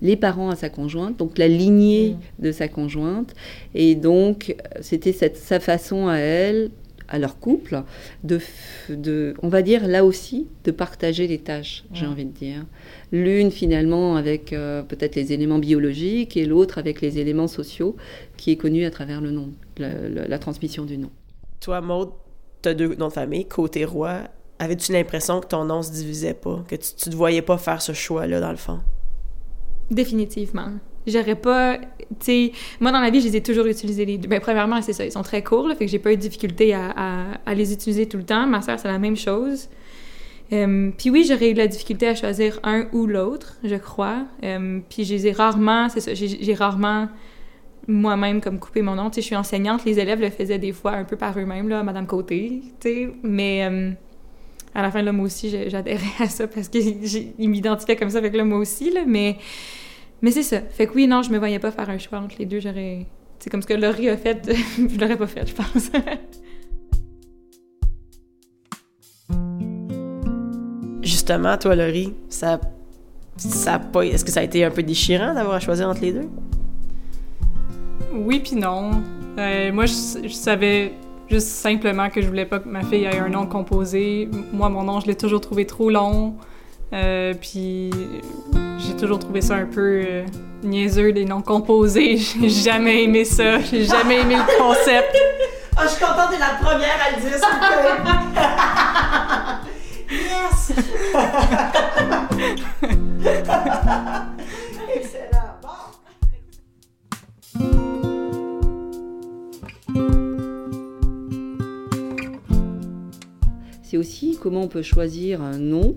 les 0.00 0.16
parents 0.16 0.50
à 0.50 0.56
sa 0.56 0.68
conjointe, 0.70 1.16
donc 1.18 1.38
la 1.38 1.48
lignée 1.48 2.16
de 2.38 2.52
sa 2.52 2.68
conjointe. 2.68 3.34
Et 3.74 3.94
donc, 3.94 4.56
c'était 4.80 5.12
cette- 5.12 5.36
sa 5.36 5.60
façon 5.60 6.08
à 6.08 6.16
elle, 6.16 6.70
à 7.08 7.18
leur 7.18 7.38
couple, 7.38 7.82
de, 8.24 8.38
de, 8.88 9.34
on 9.42 9.48
va 9.48 9.60
dire 9.62 9.86
là 9.86 10.04
aussi, 10.06 10.46
de 10.64 10.70
partager 10.70 11.26
les 11.26 11.38
tâches, 11.38 11.84
j'ai 11.92 12.06
envie 12.06 12.24
de 12.24 12.30
dire. 12.32 12.64
L'une 13.12 13.50
finalement 13.50 14.16
avec 14.16 14.52
euh, 14.54 14.82
peut-être 14.82 15.14
les 15.14 15.32
éléments 15.34 15.58
biologiques 15.58 16.36
et 16.36 16.46
l'autre 16.46 16.78
avec 16.78 17.02
les 17.02 17.18
éléments 17.18 17.46
sociaux 17.46 17.94
qui 18.38 18.52
est 18.52 18.56
connu 18.56 18.84
à 18.86 18.90
travers 18.90 19.20
le 19.20 19.30
nom, 19.32 19.50
la, 19.78 19.90
la- 20.08 20.26
la 20.26 20.38
transmission 20.38 20.84
du 20.86 20.96
nom. 20.96 21.10
Toi, 21.60 21.82
Maud, 21.82 22.08
t'as 22.64 22.74
deux 22.74 22.94
noms 22.96 23.08
de 23.08 23.12
famille, 23.12 23.46
côté 23.46 23.84
roi. 23.84 24.22
Avais-tu 24.58 24.92
l'impression 24.92 25.40
que 25.40 25.46
ton 25.46 25.64
nom 25.64 25.82
se 25.82 25.90
divisait 25.90 26.34
pas, 26.34 26.64
que 26.68 26.76
tu, 26.76 26.94
tu 26.96 27.10
te 27.10 27.16
voyais 27.16 27.42
pas 27.42 27.58
faire 27.58 27.82
ce 27.82 27.92
choix-là, 27.92 28.40
dans 28.40 28.50
le 28.50 28.56
fond? 28.56 28.80
Définitivement. 29.90 30.70
J'aurais 31.06 31.34
pas. 31.34 31.76
Tu 31.76 32.16
sais, 32.20 32.52
moi, 32.80 32.90
dans 32.90 33.00
la 33.00 33.10
vie, 33.10 33.20
je 33.20 33.26
les 33.26 33.36
ai 33.36 33.42
toujours 33.42 33.66
utilisés 33.66 34.06
les 34.06 34.16
deux. 34.16 34.28
Ben, 34.28 34.40
premièrement, 34.40 34.80
c'est 34.80 34.94
ça, 34.94 35.04
ils 35.04 35.12
sont 35.12 35.22
très 35.22 35.42
courts, 35.42 35.68
là, 35.68 35.74
fait 35.74 35.84
que 35.84 35.90
j'ai 35.90 35.98
pas 35.98 36.12
eu 36.12 36.16
de 36.16 36.22
difficulté 36.22 36.72
à, 36.72 37.54
les 37.54 37.72
utiliser 37.72 38.06
tout 38.06 38.16
le 38.16 38.24
temps. 38.24 38.46
Ma 38.46 38.62
sœur, 38.62 38.78
c'est 38.78 38.88
la 38.88 38.98
même 38.98 39.16
chose. 39.16 39.68
Euh, 40.52 40.90
puis 40.96 41.10
oui, 41.10 41.26
j'aurais 41.28 41.50
eu 41.50 41.54
la 41.54 41.66
difficulté 41.66 42.06
à 42.06 42.14
choisir 42.14 42.60
un 42.62 42.86
ou 42.92 43.06
l'autre, 43.06 43.56
je 43.64 43.76
crois. 43.76 44.24
Euh, 44.42 44.80
puis 44.88 45.04
je 45.04 45.14
les 45.14 45.26
ai 45.26 45.32
rarement, 45.32 45.88
c'est 45.88 46.00
ça, 46.00 46.14
j'ai 46.14 46.54
rarement 46.54 47.08
moi-même 47.86 48.40
comme 48.40 48.58
coupé 48.58 48.82
mon 48.82 48.94
nom. 48.94 49.10
Tu 49.10 49.16
sais, 49.16 49.20
je 49.20 49.26
suis 49.26 49.36
enseignante, 49.36 49.84
les 49.84 49.98
élèves 49.98 50.20
le 50.20 50.30
faisaient 50.30 50.58
des 50.58 50.72
fois 50.72 50.92
un 50.92 51.04
peu 51.04 51.16
par 51.16 51.38
eux-mêmes, 51.38 51.68
là, 51.68 51.82
Madame 51.82 52.06
Côté, 52.06 52.62
tu 52.80 52.88
sais. 52.88 53.10
Mais 53.22 53.66
euh, 53.70 53.90
à 54.74 54.82
la 54.82 54.90
fin, 54.90 55.02
là, 55.02 55.12
moi 55.12 55.26
aussi, 55.26 55.50
j'adhérais 55.68 56.02
à 56.20 56.26
ça 56.26 56.46
parce 56.46 56.68
qu'ils 56.68 57.32
m'identifiaient 57.38 57.96
comme 57.96 58.10
ça, 58.10 58.20
que 58.20 58.36
là, 58.36 58.44
moi 58.44 58.58
aussi, 58.58 58.90
là, 58.90 59.02
mais... 59.06 59.36
Mais 60.24 60.30
c'est 60.30 60.42
ça. 60.42 60.62
Fait 60.62 60.86
que 60.86 60.94
oui, 60.94 61.06
non, 61.06 61.22
je 61.22 61.30
me 61.30 61.36
voyais 61.36 61.58
pas 61.58 61.70
faire 61.70 61.90
un 61.90 61.98
choix 61.98 62.18
entre 62.18 62.36
les 62.38 62.46
deux. 62.46 62.58
J'aurais. 62.58 63.04
C'est 63.38 63.50
comme 63.50 63.60
ce 63.60 63.66
que 63.66 63.74
Laurie 63.74 64.08
a 64.08 64.16
fait, 64.16 64.50
je 64.78 64.98
l'aurais 64.98 65.18
pas 65.18 65.26
fait, 65.26 65.46
je 65.46 65.54
pense. 65.54 65.90
Justement, 71.02 71.58
toi, 71.58 71.76
Laurie, 71.76 72.14
ça, 72.30 72.58
ça 73.36 73.78
est-ce 74.02 74.24
que 74.24 74.30
ça 74.30 74.40
a 74.40 74.44
été 74.44 74.64
un 74.64 74.70
peu 74.70 74.82
déchirant 74.82 75.34
d'avoir 75.34 75.56
à 75.56 75.60
choisir 75.60 75.90
entre 75.90 76.00
les 76.00 76.12
deux? 76.12 76.30
Oui 78.14 78.40
puis 78.40 78.56
non. 78.56 79.02
Euh, 79.38 79.72
moi, 79.72 79.86
je, 79.86 79.94
je 80.22 80.32
savais 80.32 80.92
juste 81.28 81.48
simplement 81.48 82.08
que 82.10 82.22
je 82.22 82.28
voulais 82.28 82.46
pas 82.46 82.60
que 82.60 82.68
ma 82.68 82.82
fille 82.82 83.04
ait 83.04 83.18
un 83.18 83.28
nom 83.28 83.46
composé. 83.46 84.28
Moi, 84.52 84.68
mon 84.68 84.84
nom, 84.84 85.00
je 85.00 85.06
l'ai 85.06 85.16
toujours 85.16 85.40
trouvé 85.40 85.66
trop 85.66 85.90
long. 85.90 86.36
Euh, 86.92 87.34
puis 87.40 87.90
j'ai 88.78 88.94
toujours 88.96 89.18
trouvé 89.18 89.40
ça 89.40 89.54
un 89.54 89.66
peu 89.66 90.02
euh, 90.06 90.24
niaiseux, 90.62 91.12
des 91.12 91.24
noms 91.24 91.42
composés. 91.42 92.18
J'ai 92.40 92.48
jamais 92.48 93.02
aimé 93.02 93.24
ça. 93.24 93.58
J'ai 93.60 93.84
jamais 93.84 94.20
aimé 94.20 94.36
le 94.36 94.58
concept. 94.58 95.16
Ah, 95.76 95.82
je 95.84 95.88
suis 95.88 96.04
contente 96.04 96.30
de 96.30 96.38
la 96.38 96.54
première 96.60 97.00
à 97.04 97.10
le 97.10 97.20
dire, 97.20 97.32
yes! 100.10 100.72
comment 114.40 114.62
on 114.62 114.68
peut 114.68 114.82
choisir 114.82 115.42
un 115.42 115.58
nom 115.58 115.96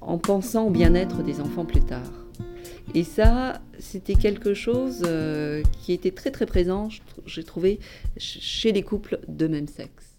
en 0.00 0.18
pensant 0.18 0.66
au 0.66 0.70
bien-être 0.70 1.22
des 1.22 1.40
enfants 1.40 1.64
plus 1.64 1.80
tard. 1.80 2.12
Et 2.94 3.02
ça, 3.02 3.60
c'était 3.78 4.14
quelque 4.14 4.54
chose 4.54 5.02
euh, 5.06 5.62
qui 5.82 5.92
était 5.92 6.12
très 6.12 6.30
très 6.30 6.46
présent, 6.46 6.88
j'ai 7.26 7.42
trouvé, 7.42 7.80
ch- 8.16 8.38
chez 8.40 8.72
les 8.72 8.82
couples 8.82 9.18
de 9.26 9.48
même 9.48 9.66
sexe. 9.66 10.18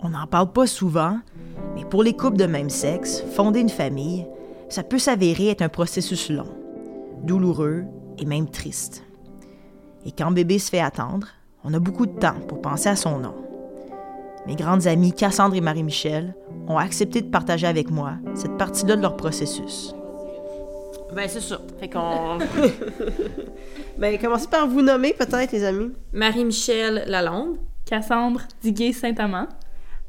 On 0.00 0.08
n'en 0.08 0.26
parle 0.26 0.52
pas 0.52 0.66
souvent, 0.66 1.18
mais 1.74 1.84
pour 1.84 2.02
les 2.02 2.14
couples 2.14 2.38
de 2.38 2.46
même 2.46 2.70
sexe, 2.70 3.22
fonder 3.32 3.60
une 3.60 3.68
famille, 3.68 4.26
ça 4.70 4.82
peut 4.82 4.98
s'avérer 4.98 5.48
être 5.48 5.62
un 5.62 5.68
processus 5.68 6.30
long, 6.30 6.48
douloureux 7.22 7.84
et 8.18 8.24
même 8.24 8.48
triste. 8.48 9.04
Et 10.06 10.12
quand 10.12 10.30
bébé 10.30 10.58
se 10.58 10.70
fait 10.70 10.80
attendre, 10.80 11.28
on 11.64 11.72
a 11.74 11.78
beaucoup 11.78 12.06
de 12.06 12.18
temps 12.18 12.38
pour 12.48 12.60
penser 12.60 12.88
à 12.88 12.96
son 12.96 13.18
nom. 13.18 13.34
Mes 14.46 14.56
grandes 14.56 14.86
amies 14.86 15.12
Cassandre 15.12 15.54
et 15.54 15.60
Marie-Michel 15.60 16.34
ont 16.68 16.76
accepté 16.76 17.22
de 17.22 17.30
partager 17.30 17.66
avec 17.66 17.90
moi 17.90 18.14
cette 18.34 18.56
partie-là 18.58 18.96
de 18.96 19.02
leur 19.02 19.16
processus. 19.16 19.94
Ben, 21.14 21.28
c'est 21.28 21.40
ça. 21.40 21.60
Fait 21.78 21.88
qu'on. 21.88 22.38
ben, 23.98 24.18
commencez 24.18 24.48
par 24.48 24.66
vous 24.66 24.82
nommer, 24.82 25.14
peut-être, 25.14 25.52
les 25.52 25.64
amis. 25.64 25.92
Marie-Michel 26.12 27.04
Lalonde. 27.06 27.58
Cassandre 27.86 28.40
Diguet-Saint-Amand. 28.62 29.46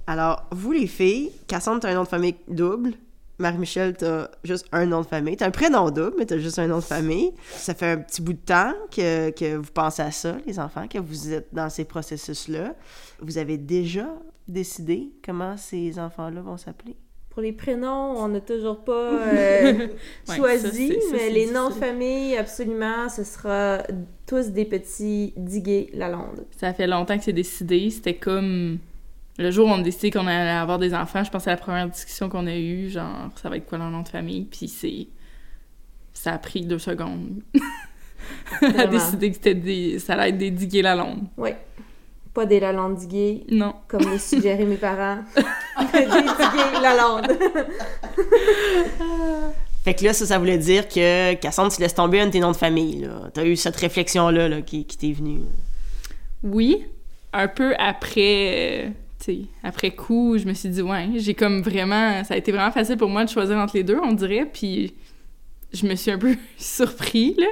Alors, 0.08 0.46
vous, 0.52 0.72
les 0.72 0.88
filles, 0.88 1.32
Cassandre, 1.48 1.82
t'as 1.82 1.92
un 1.92 1.96
nom 1.96 2.04
de 2.04 2.08
famille 2.08 2.36
double. 2.48 2.94
Marie-Michel, 3.38 3.96
t'as 3.98 4.30
juste 4.44 4.65
un 4.72 4.86
nom 4.86 5.01
de 5.01 5.06
famille. 5.08 5.36
T'as 5.36 5.48
un 5.48 5.51
prénom 5.51 5.89
double, 5.89 6.13
mais 6.18 6.25
t'as 6.25 6.38
juste 6.38 6.58
un 6.60 6.68
nom 6.68 6.77
de 6.77 6.84
famille. 6.84 7.32
Ça 7.51 7.74
fait 7.74 7.88
un 7.92 7.98
petit 7.98 8.22
bout 8.22 8.34
de 8.34 8.38
temps 8.39 8.74
que, 8.96 9.32
que 9.32 9.56
vous 9.58 9.72
pensez 9.74 10.01
à 10.01 10.12
ça, 10.12 10.38
les 10.46 10.58
enfants, 10.60 10.88
que 10.88 11.00
vous 11.00 11.34
êtes 11.34 11.48
dans 11.54 11.70
ces 11.70 11.84
processus-là. 11.86 12.74
Vous 13.20 13.38
avez 13.38 13.58
déjà 13.58 14.08
décidé 14.48 15.10
comment 15.25 15.58
ces 15.58 16.00
enfants-là 16.00 16.42
vont 16.42 16.58
s'appeler? 16.58 16.96
Pour 17.30 17.42
les 17.42 17.51
prénoms, 17.51 18.13
on 18.18 18.30
n'a 18.30 18.39
toujours 18.39 18.86
pas 18.86 18.94
euh, 19.12 19.88
Ouais, 20.30 20.36
choisi, 20.38 20.88
ça, 20.88 20.94
c'est- 20.94 21.01
ça, 21.01 21.08
mais 21.18 21.30
les 21.30 21.51
noms 21.51 21.68
de 21.68 21.74
famille, 21.74 22.38
absolument, 22.38 23.10
ce 23.10 23.25
sera 23.25 23.80
tous 24.25 24.51
des 24.51 24.63
petits 24.63 25.34
Diguet 25.36 25.89
Lalonde. 25.94 26.46
Ça 26.58 26.74
fait 26.74 26.88
longtemps 26.88 27.18
que 27.18 27.25
c'est 27.25 27.34
décidé. 27.34 27.89
C'était 27.89 28.15
comme 28.15 28.77
le 29.38 29.51
jour 29.51 29.68
où 29.68 29.72
on 29.72 29.80
a 29.80 29.84
décidé 29.84 30.12
qu'on 30.12 30.27
allait 30.27 30.50
avoir 30.50 30.80
des 30.80 30.94
enfants. 30.94 31.24
Je 31.24 31.30
pense 31.32 31.48
à 31.48 31.51
la 31.51 31.58
première 31.58 31.88
discussion 31.89 32.30
qu'on 32.30 32.48
a 32.48 32.56
eue, 32.56 32.89
genre 32.89 33.30
ça 33.36 33.50
va 33.50 33.58
être 33.58 33.65
quoi 33.65 33.77
leur 33.77 33.89
nom 33.89 34.01
de 34.01 34.08
famille? 34.08 34.46
Puis 34.46 34.68
c'est 34.68 35.08
ça 36.13 36.34
a 36.34 36.38
pris 36.38 36.65
deux 36.65 36.80
secondes 36.80 37.42
à 38.62 38.88
décider 38.88 39.30
que 39.30 39.36
c'était 39.36 39.54
des 39.56 40.00
ça 40.00 40.13
allait 40.13 40.30
être 40.30 40.38
des 40.38 40.51
diguets 40.51 40.82
la 40.82 40.96
longue. 40.96 41.24
Oui. 41.38 41.51
Pas 42.34 42.46
des 42.46 42.60
Lalonde 42.60 42.98
Diguet, 42.98 43.46
Non. 43.50 43.75
comme 43.88 44.12
les 44.12 44.20
suggéraient 44.20 44.65
mes 44.65 44.75
parents. 44.75 45.20
des 45.94 46.06
Diguet 46.06 46.82
Lalonde. 46.82 47.32
Fait 49.86 49.94
que 49.94 50.04
là, 50.04 50.12
ça, 50.13 50.25
ça 50.25 50.38
voulait 50.38 50.58
dire 50.58 50.88
que 50.89 51.36
Cassandre, 51.36 51.72
tu 51.74 51.80
laisses 51.80 51.94
tomber 51.94 52.20
un 52.20 52.25
de 52.25 52.32
tes 52.32 52.39
noms 52.42 52.51
de 52.51 52.58
famille, 52.58 53.01
là. 53.01 53.30
T'as 53.34 53.46
eu 53.46 53.56
cette 53.56 53.77
réflexion-là, 53.77 54.50
là, 54.50 54.62
qui, 54.62 54.84
qui 54.86 54.98
t'est 54.98 55.13
venue. 55.13 55.42
Oui, 56.44 56.86
un 57.32 57.48
peu 57.48 57.74
après, 57.77 58.92
après 59.63 59.91
coup, 59.91 60.38
je 60.38 60.46
me 60.46 60.53
suis 60.53 60.70
dit, 60.70 60.82
ouais, 60.82 61.10
j'ai 61.15 61.34
comme 61.34 61.62
vraiment, 61.62 62.24
ça 62.24 62.34
a 62.34 62.38
été 62.38 62.51
vraiment 62.51 62.72
facile 62.72 62.98
pour 62.98 63.10
moi 63.10 63.25
de 63.25 63.29
choisir 63.29 63.58
entre 63.58 63.75
les 63.75 63.84
deux, 63.84 64.00
on 64.03 64.13
dirait, 64.13 64.46
puis 64.46 64.94
je 65.74 65.86
me 65.88 65.96
suis 65.96 66.12
un 66.12 66.17
peu 66.17 66.36
surpris, 66.58 67.36
là. 67.38 67.48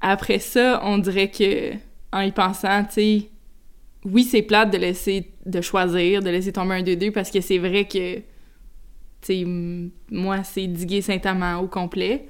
Après 0.00 0.38
ça, 0.38 0.80
on 0.84 0.98
dirait 0.98 1.30
que, 1.30 1.72
en 2.12 2.20
y 2.20 2.32
pensant, 2.32 2.84
tu 2.84 2.92
sais, 2.92 3.30
oui, 4.04 4.24
c'est 4.24 4.42
plate 4.42 4.70
de 4.70 4.78
laisser, 4.78 5.32
de 5.44 5.60
choisir, 5.60 6.22
de 6.22 6.30
laisser 6.30 6.52
tomber 6.52 6.76
un 6.76 6.82
des 6.82 6.96
deux, 6.96 7.10
parce 7.10 7.30
que 7.30 7.40
c'est 7.40 7.58
vrai 7.58 7.86
que, 7.86 8.16
tu 8.16 8.22
sais, 9.22 9.44
moi, 10.10 10.44
c'est 10.44 10.66
Diguet 10.66 11.00
Saint-Amand 11.00 11.56
au 11.60 11.66
complet. 11.66 12.28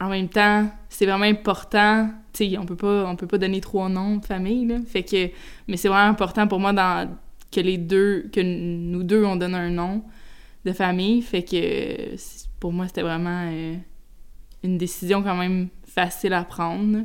En 0.00 0.08
même 0.08 0.28
temps, 0.28 0.68
c'est 0.88 1.06
vraiment 1.06 1.24
important. 1.24 2.10
Tu 2.32 2.50
sais, 2.50 2.58
on 2.58 2.66
peut 2.66 2.74
pas, 2.74 3.06
on 3.06 3.14
peut 3.14 3.28
pas 3.28 3.38
donner 3.38 3.60
trois 3.60 3.88
noms 3.88 4.16
de 4.16 4.24
famille, 4.24 4.66
là. 4.66 4.78
Fait 4.86 5.04
que, 5.04 5.30
mais 5.68 5.76
c'est 5.76 5.88
vraiment 5.88 6.10
important 6.10 6.48
pour 6.48 6.58
moi 6.58 6.72
dans, 6.72 7.08
que 7.54 7.60
les 7.60 7.78
deux, 7.78 8.28
que 8.32 8.40
nous 8.40 9.02
deux, 9.02 9.24
on 9.24 9.36
donne 9.36 9.54
un 9.54 9.70
nom 9.70 10.02
de 10.64 10.72
famille. 10.72 11.22
Fait 11.22 11.42
que, 11.42 12.16
pour 12.60 12.72
moi, 12.72 12.86
c'était 12.86 13.02
vraiment 13.02 13.48
euh, 13.52 13.74
une 14.62 14.78
décision 14.78 15.22
quand 15.22 15.36
même 15.36 15.68
facile 15.86 16.32
à 16.32 16.44
prendre. 16.44 16.98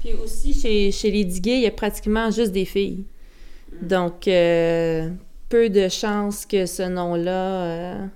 Puis 0.00 0.12
aussi, 0.22 0.52
chez, 0.52 0.90
chez 0.92 1.10
les 1.10 1.24
Diguet, 1.24 1.56
il 1.58 1.62
y 1.62 1.66
a 1.66 1.70
pratiquement 1.70 2.30
juste 2.30 2.52
des 2.52 2.64
filles. 2.66 3.04
Donc, 3.82 4.28
euh, 4.28 5.08
peu 5.48 5.68
de 5.70 5.88
chances 5.88 6.44
que 6.46 6.66
ce 6.66 6.82
nom-là 6.82 7.64
euh, 7.64 8.06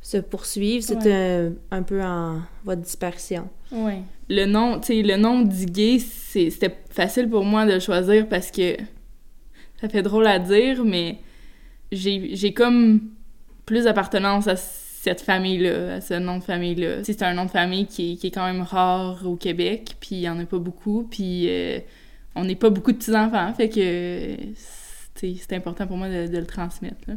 se 0.00 0.18
poursuive. 0.18 0.82
C'est 0.82 1.12
un, 1.12 1.52
un 1.70 1.82
peu 1.82 2.02
en 2.02 2.40
voie 2.64 2.76
de 2.76 2.82
disparition. 2.82 3.48
Ouais. 3.72 4.00
Le 4.28 4.46
nom, 4.46 4.78
tu 4.80 4.86
sais, 4.88 5.02
le 5.02 5.16
nom 5.16 5.42
d'Igué, 5.42 5.98
c'est- 5.98 6.50
c'était 6.50 6.74
facile 6.90 7.28
pour 7.28 7.44
moi 7.44 7.66
de 7.66 7.72
le 7.72 7.80
choisir 7.80 8.28
parce 8.28 8.50
que 8.50 8.76
ça 9.80 9.88
fait 9.88 10.02
drôle 10.02 10.26
à 10.26 10.38
dire, 10.38 10.84
mais 10.84 11.18
j'ai 11.92 12.52
comme 12.54 13.00
plus 13.66 13.84
d'appartenance 13.84 14.46
à 14.46 14.56
cette 14.56 15.20
famille-là, 15.22 15.94
à 15.94 16.00
ce 16.00 16.14
nom 16.14 16.38
de 16.38 16.44
famille-là. 16.44 17.04
C'est 17.04 17.22
un 17.22 17.32
nom 17.32 17.46
de 17.46 17.50
famille 17.50 17.86
qui 17.86 18.12
est, 18.12 18.16
qui 18.16 18.26
est 18.26 18.30
quand 18.30 18.44
même 18.44 18.62
rare 18.62 19.26
au 19.26 19.36
Québec, 19.36 19.96
puis 20.00 20.16
il 20.16 20.20
y 20.20 20.28
en 20.28 20.38
a 20.38 20.44
pas 20.44 20.58
beaucoup, 20.58 21.06
puis 21.10 21.46
euh, 21.48 21.78
on 22.34 22.44
n'est 22.44 22.56
pas 22.56 22.70
beaucoup 22.70 22.92
de 22.92 22.98
petits-enfants, 22.98 23.54
fait 23.54 23.68
que 23.68 24.36
c'est 25.14 25.52
important 25.52 25.86
pour 25.86 25.96
moi 25.96 26.08
de, 26.08 26.26
de 26.26 26.38
le 26.38 26.46
transmettre. 26.46 27.00
Là. 27.08 27.14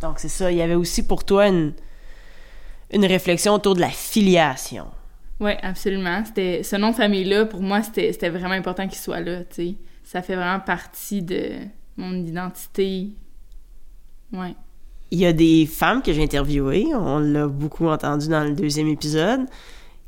Donc, 0.00 0.18
c'est 0.18 0.28
ça. 0.28 0.50
Il 0.50 0.58
y 0.58 0.62
avait 0.62 0.74
aussi 0.74 1.06
pour 1.06 1.24
toi 1.24 1.48
une, 1.48 1.72
une 2.90 3.04
réflexion 3.04 3.54
autour 3.54 3.74
de 3.74 3.80
la 3.80 3.90
filiation. 3.90 4.86
Oui, 5.40 5.52
absolument. 5.62 6.22
C'était 6.24 6.62
ce 6.62 6.76
nom 6.76 6.90
de 6.90 6.96
famille-là, 6.96 7.46
pour 7.46 7.62
moi, 7.62 7.82
c'était 7.82 8.12
c'était 8.12 8.28
vraiment 8.28 8.54
important 8.54 8.86
qu'il 8.88 8.98
soit 8.98 9.20
là, 9.20 9.44
tu 9.44 9.54
sais. 9.54 9.74
Ça 10.04 10.22
fait 10.22 10.34
vraiment 10.34 10.60
partie 10.60 11.22
de 11.22 11.52
mon 12.00 12.14
identité. 12.14 13.10
Ouais. 14.32 14.54
Il 15.10 15.18
y 15.18 15.26
a 15.26 15.32
des 15.32 15.66
femmes 15.66 16.02
que 16.02 16.12
j'ai 16.12 16.22
interviewées, 16.22 16.86
on 16.94 17.18
l'a 17.18 17.48
beaucoup 17.48 17.86
entendu 17.86 18.28
dans 18.28 18.44
le 18.44 18.52
deuxième 18.52 18.88
épisode, 18.88 19.46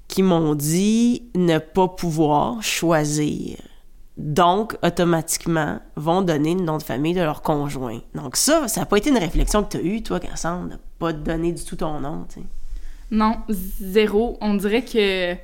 qui 0.08 0.22
m'ont 0.22 0.54
dit 0.54 1.24
ne 1.34 1.58
pas 1.58 1.88
pouvoir 1.88 2.62
choisir. 2.62 3.56
Donc, 4.16 4.76
automatiquement, 4.82 5.80
vont 5.96 6.22
donner 6.22 6.54
le 6.54 6.62
nom 6.62 6.78
de 6.78 6.82
famille 6.82 7.14
de 7.14 7.22
leur 7.22 7.42
conjoint. 7.42 8.00
Donc 8.14 8.36
ça, 8.36 8.68
ça 8.68 8.80
n'a 8.80 8.86
pas 8.86 8.98
été 8.98 9.10
une 9.10 9.18
réflexion 9.18 9.64
que 9.64 9.70
tu 9.70 9.76
as 9.78 9.82
eue, 9.82 10.02
toi, 10.02 10.20
Cassandre, 10.20 10.70
de 10.70 10.76
pas 10.98 11.12
te 11.12 11.18
donner 11.18 11.52
du 11.52 11.64
tout 11.64 11.76
ton 11.76 11.98
nom, 11.98 12.26
tu 12.28 12.40
sais. 12.40 12.46
Non, 13.10 13.38
zéro. 13.48 14.38
On 14.40 14.54
dirait 14.54 14.84
que 14.84 15.34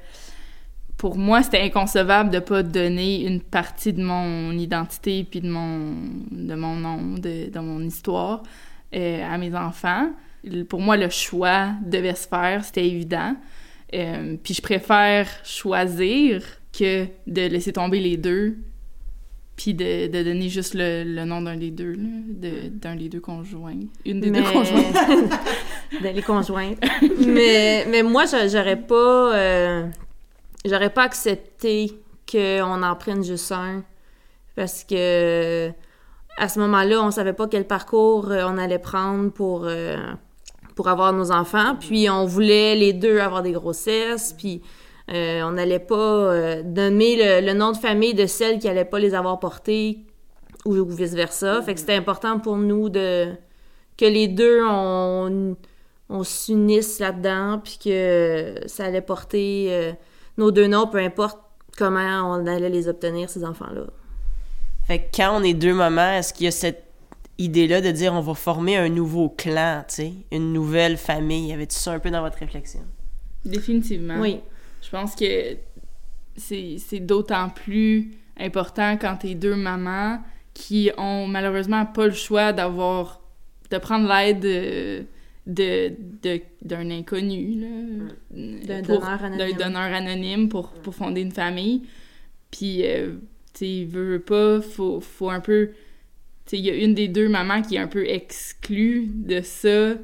pour 0.99 1.17
moi, 1.17 1.43
c'était 1.43 1.61
inconcevable 1.63 2.29
de 2.31 2.41
pas 2.41 2.63
donner 2.63 3.25
une 3.25 3.41
partie 3.41 3.93
de 3.93 4.03
mon 4.03 4.51
identité 4.53 5.25
puis 5.25 5.41
de 5.41 5.49
mon, 5.49 5.95
de 6.31 6.55
mon 6.55 6.75
nom, 6.75 7.15
de, 7.15 7.49
de 7.51 7.59
mon 7.61 7.81
histoire 7.81 8.43
euh, 8.95 9.23
à 9.25 9.39
mes 9.39 9.55
enfants. 9.55 10.11
Pour 10.69 10.81
moi, 10.81 10.97
le 10.97 11.09
choix 11.09 11.69
devait 11.87 12.15
se 12.15 12.27
faire, 12.29 12.65
c'était 12.65 12.87
évident. 12.87 13.37
Euh, 13.95 14.37
puis 14.43 14.55
je 14.55 14.61
préfère 14.63 15.29
choisir 15.45 16.43
que 16.77 17.07
de 17.27 17.43
laisser 17.47 17.73
tomber 17.73 18.01
les 18.01 18.17
deux 18.17 18.59
puis 19.57 19.75
de, 19.75 20.07
de 20.07 20.23
donner 20.23 20.49
juste 20.49 20.75
le, 20.75 21.03
le 21.05 21.25
nom 21.25 21.43
d'un 21.43 21.57
des 21.57 21.71
deux, 21.73 21.97
de- 21.97 22.69
d'un 22.69 22.95
des 22.95 23.09
deux 23.09 23.19
conjoints. 23.21 23.75
Une 24.07 24.21
des 24.21 24.31
deux 24.31 24.43
conjoints. 24.43 24.83
de 26.03 26.09
les 26.15 26.23
conjointes. 26.23 26.79
mais, 27.27 27.85
mais 27.91 28.03
moi, 28.05 28.25
j'aurais 28.27 28.77
pas... 28.81 29.35
euh, 29.37 29.87
j'aurais 30.65 30.91
pas 30.91 31.03
accepté 31.03 32.01
qu'on 32.31 32.83
en 32.83 32.97
prenne 32.97 33.25
juste 33.25 33.53
un. 33.53 33.85
Parce 34.57 34.85
que... 34.85 35.71
À 36.41 36.49
ce 36.49 36.61
moment-là, 36.61 37.03
on 37.03 37.11
savait 37.11 37.33
pas 37.33 37.49
quel 37.49 37.67
parcours 37.67 38.31
euh, 38.31 38.45
on 38.47 38.59
allait 38.59 38.79
prendre 38.79 39.33
pour... 39.33 39.65
euh, 39.65 39.97
pour 40.77 40.87
avoir 40.87 41.13
nos 41.13 41.33
enfants, 41.33 41.75
puis 41.75 42.09
on 42.09 42.25
voulait 42.25 42.77
les 42.77 42.93
deux 42.93 43.19
avoir 43.19 43.43
des 43.43 43.51
grossesses, 43.51 44.33
puis 44.39 44.63
euh, 45.13 45.43
on 45.43 45.51
n'allait 45.51 45.81
pas 45.81 46.63
donner 46.63 47.17
le, 47.17 47.45
le 47.45 47.53
nom 47.53 47.73
de 47.73 47.77
famille 47.77 48.15
de 48.15 48.27
celle 48.27 48.61
qui 48.61 48.69
allait 48.69 48.85
pas 48.85 49.01
les 49.01 49.13
avoir 49.13 49.41
portés 49.41 50.07
ou, 50.65 50.77
ou 50.77 50.89
vice-versa. 50.89 51.63
Fait 51.63 51.75
que 51.75 51.81
c'était 51.81 51.97
important 51.97 52.39
pour 52.39 52.57
nous 52.57 52.91
de 52.91 53.27
que 53.97 54.05
les 54.05 54.29
deux, 54.29 54.61
on, 54.65 55.57
on 56.09 56.23
s'unisse 56.23 57.01
là-dedans, 57.01 57.61
puis 57.65 57.81
que 57.85 58.55
ça 58.67 58.85
allait 58.85 59.01
porter 59.01 59.95
nos 60.39 60.51
deux 60.51 60.67
noms, 60.67 60.87
peu 60.87 60.99
importe 60.99 61.39
comment 61.77 62.33
on 62.33 62.47
allait 62.47 62.71
les 62.71 62.89
obtenir, 62.89 63.29
ces 63.29 63.45
enfants-là. 63.45 63.83
Fait 64.87 65.01
que 65.01 65.17
quand 65.17 65.39
on 65.39 65.43
est 65.43 65.55
deux 65.55 65.75
mamans, 65.75 66.13
est-ce 66.13 66.33
qu'il 66.33 66.47
y 66.47 66.49
a 66.49 66.53
cette 66.53 66.85
idée-là 67.37 67.81
de 67.81 67.91
dire 67.91 68.15
on 68.15 68.21
va 68.21 68.35
former 68.35 68.77
un 68.77 68.89
nouveau 68.89 69.29
clan, 69.29 69.85
tu 69.89 69.95
sais, 69.95 70.13
une 70.33 70.53
nouvelle 70.53 70.97
famille? 70.97 71.51
Y 71.51 71.53
avait-tu 71.53 71.77
ça 71.77 71.93
un 71.93 71.99
peu 71.99 72.11
dans 72.11 72.23
votre 72.23 72.39
réflexion? 72.39 72.81
Définitivement. 73.45 74.19
Oui. 74.19 74.41
Je 74.81 74.91
pense 74.91 75.15
que 75.15 75.57
c'est 76.37 76.77
c'est 76.79 77.01
d'autant 77.01 77.51
plus 77.51 78.13
important 78.39 78.97
quand 78.97 79.17
t'es 79.17 79.35
deux 79.35 79.57
mamans 79.57 80.21
qui 80.55 80.91
ont 80.97 81.27
malheureusement 81.27 81.85
pas 81.85 82.07
le 82.07 82.15
choix 82.15 82.53
d'avoir 82.53 83.21
de 83.71 83.79
prendre 83.79 84.09
l'aide 84.09 85.07
de 85.49 85.89
de- 86.23 86.29
de- 86.37 86.41
d'un 86.63 86.91
inconnu 86.91 87.61
là, 87.61 87.67
D'un 88.67 88.83
pour- 88.83 89.01
donneur 89.01 89.25
anonyme. 89.25 89.39
d'un 89.57 89.65
donneur 89.65 89.93
anonyme 89.95 90.49
pour, 90.49 90.71
pour 90.73 90.95
fonder 90.95 91.23
une 91.23 91.33
famille. 91.33 91.83
Puis 92.51 92.83
euh, 92.85 93.15
tu 93.55 93.59
sais 93.67 93.85
veut, 93.85 94.13
veut 94.13 94.21
pas 94.21 94.61
faut, 94.61 95.01
faut 95.01 95.31
un 95.31 95.41
peu 95.41 95.71
tu 96.47 96.57
il 96.57 96.65
y 96.65 96.71
a 96.71 96.75
une 96.75 96.95
des 96.95 97.09
deux 97.09 97.29
mamans 97.29 97.61
qui 97.63 97.77
est 97.77 97.79
un 97.79 97.89
peu 97.89 98.07
exclue 98.09 99.07
de 99.15 99.41
ça 99.43 99.95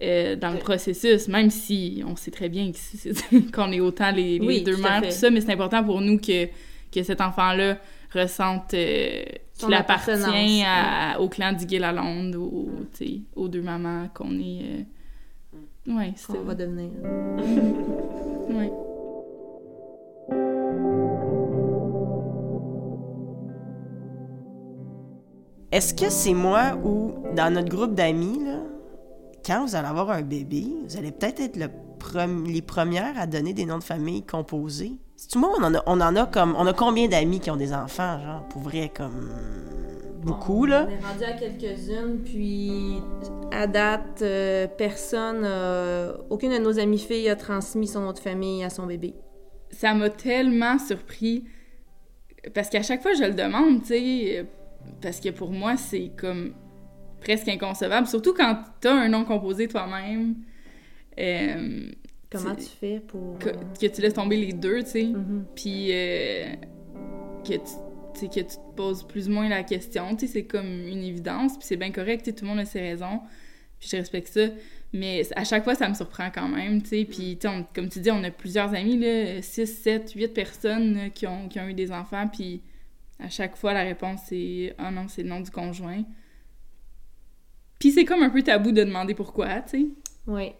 euh, 0.00 0.36
dans 0.36 0.50
le 0.52 0.58
processus, 0.58 1.26
même 1.26 1.50
si 1.50 2.02
on 2.06 2.14
sait 2.14 2.30
très 2.30 2.48
bien 2.48 2.70
qu'on 3.52 3.72
est 3.72 3.80
autant 3.80 4.12
les, 4.12 4.38
les 4.38 4.60
deux 4.60 4.76
mères, 4.76 5.02
tout 5.02 5.10
ça, 5.10 5.28
mais 5.30 5.40
c'est 5.40 5.50
important 5.52 5.82
pour 5.82 6.00
nous 6.00 6.18
que, 6.18 6.46
que 6.92 7.02
cet 7.02 7.20
enfant-là 7.20 7.80
ressente 8.12 8.74
euh, 8.74 9.22
qu'il 9.54 9.74
appartient 9.74 10.62
à, 10.64 11.20
au 11.20 11.28
clan 11.28 11.52
d'Igué-Lalonde, 11.52 12.36
ou, 12.36 12.68
aux 13.36 13.48
deux 13.48 13.62
mamans 13.62 14.08
qu'on 14.14 14.38
est... 14.38 14.62
Euh... 14.62 15.94
Ouais, 15.94 16.12
On 16.28 16.42
va 16.42 16.54
devenir. 16.54 16.90
ouais. 18.50 18.70
Est-ce 25.70 25.94
que 25.94 26.10
c'est 26.10 26.34
moi 26.34 26.78
ou 26.82 27.14
dans 27.34 27.52
notre 27.52 27.68
groupe 27.68 27.94
d'amis, 27.94 28.42
là, 28.44 28.60
quand 29.44 29.64
vous 29.64 29.76
allez 29.76 29.86
avoir 29.86 30.10
un 30.10 30.22
bébé, 30.22 30.66
vous 30.84 30.96
allez 30.96 31.12
peut-être 31.12 31.40
être, 31.40 31.56
le 31.56 31.68
les 32.46 32.62
premières 32.62 33.18
à 33.18 33.26
donner 33.26 33.52
des 33.52 33.64
noms 33.64 33.78
de 33.78 33.84
famille 33.84 34.24
composés? 34.24 34.92
C'est 35.16 35.30
tout 35.30 35.40
moi, 35.40 35.50
on 35.58 35.64
en 35.64 35.74
a, 35.74 35.82
on 35.86 36.00
en 36.00 36.14
a 36.16 36.26
comme. 36.26 36.54
On 36.56 36.66
a 36.66 36.72
combien 36.72 37.08
d'amis 37.08 37.40
qui 37.40 37.50
ont 37.50 37.56
des 37.56 37.72
enfants, 37.72 38.20
genre, 38.20 38.44
pour 38.48 38.62
vrai, 38.62 38.90
comme. 38.94 39.30
Beaucoup, 40.22 40.66
là? 40.66 40.86
On 40.88 40.92
est 40.92 41.06
rendu 41.06 41.24
à 41.24 41.32
quelques-unes, 41.32 42.18
puis 42.24 43.00
à 43.52 43.66
date, 43.66 44.20
euh, 44.22 44.66
personne, 44.66 45.42
euh, 45.44 46.12
aucune 46.28 46.50
de 46.50 46.58
nos 46.58 46.78
amies 46.78 46.98
filles 46.98 47.28
a 47.28 47.36
transmis 47.36 47.86
son 47.86 48.00
nom 48.00 48.12
de 48.12 48.18
famille 48.18 48.64
à 48.64 48.70
son 48.70 48.86
bébé. 48.86 49.14
Ça 49.70 49.94
m'a 49.94 50.10
tellement 50.10 50.78
surpris, 50.78 51.44
parce 52.52 52.68
qu'à 52.68 52.82
chaque 52.82 53.00
fois, 53.00 53.12
je 53.14 53.24
le 53.24 53.34
demande, 53.34 53.82
tu 53.82 53.88
sais, 53.88 54.46
parce 55.00 55.20
que 55.20 55.28
pour 55.30 55.50
moi, 55.50 55.76
c'est 55.76 56.10
comme 56.16 56.52
presque 57.20 57.48
inconcevable, 57.48 58.06
surtout 58.06 58.34
quand 58.34 58.62
t'as 58.80 58.92
un 58.92 59.08
nom 59.08 59.24
composé 59.24 59.68
toi-même. 59.68 60.34
Euh, 61.18 61.90
Comment 62.30 62.54
tu 62.54 62.64
fais 62.64 63.00
pour... 63.00 63.38
Que, 63.38 63.86
tu 63.86 64.00
laisses 64.00 64.14
tomber 64.14 64.36
les 64.36 64.52
deux, 64.52 64.82
tu 64.82 64.90
sais. 64.90 65.04
Mm-hmm. 65.04 65.42
Puis 65.54 65.88
euh, 65.92 66.54
que, 67.44 67.54
tu, 67.54 68.28
que 68.28 68.40
tu 68.40 68.44
te 68.44 68.76
poses 68.76 69.06
plus 69.06 69.28
ou 69.28 69.32
moins 69.32 69.48
la 69.48 69.62
question, 69.62 70.14
tu 70.14 70.26
sais, 70.26 70.32
c'est 70.32 70.44
comme 70.44 70.66
une 70.66 71.02
évidence, 71.02 71.56
puis 71.56 71.66
c'est 71.66 71.76
bien 71.76 71.90
correct, 71.90 72.34
tout 72.34 72.44
le 72.44 72.50
monde 72.50 72.58
a 72.58 72.64
ses 72.64 72.80
raisons, 72.80 73.20
puis 73.78 73.88
je 73.90 73.96
respecte 73.96 74.28
ça. 74.28 74.46
Mais 74.92 75.22
à 75.36 75.44
chaque 75.44 75.64
fois, 75.64 75.74
ça 75.74 75.88
me 75.88 75.94
surprend 75.94 76.30
quand 76.30 76.48
même, 76.48 76.82
tu 76.82 76.88
sais. 76.88 77.04
Puis, 77.04 77.38
comme 77.74 77.88
tu 77.88 78.00
dis, 78.00 78.10
on 78.10 78.22
a 78.24 78.30
plusieurs 78.30 78.74
amis, 78.74 78.98
là, 78.98 79.42
6, 79.42 79.66
7, 79.66 80.12
8 80.12 80.28
personnes 80.28 81.10
qui, 81.14 81.26
ont, 81.26 81.48
qui 81.48 81.60
ont 81.60 81.68
eu 81.68 81.74
des 81.74 81.92
enfants, 81.92 82.28
puis 82.28 82.62
à 83.18 83.28
chaque 83.28 83.56
fois, 83.56 83.72
la 83.72 83.82
réponse 83.82 84.20
c'est 84.28 84.74
«Ah 84.78 84.90
non, 84.90 85.08
c'est 85.08 85.22
le 85.22 85.28
nom 85.28 85.40
du 85.40 85.50
conjoint». 85.50 86.04
Puis 87.78 87.92
c'est 87.92 88.04
comme 88.04 88.22
un 88.22 88.30
peu 88.30 88.42
tabou 88.42 88.72
de 88.72 88.82
demander 88.82 89.14
pourquoi, 89.14 89.60
tu 89.62 89.70
sais. 89.70 89.86
Oui. 90.26 90.52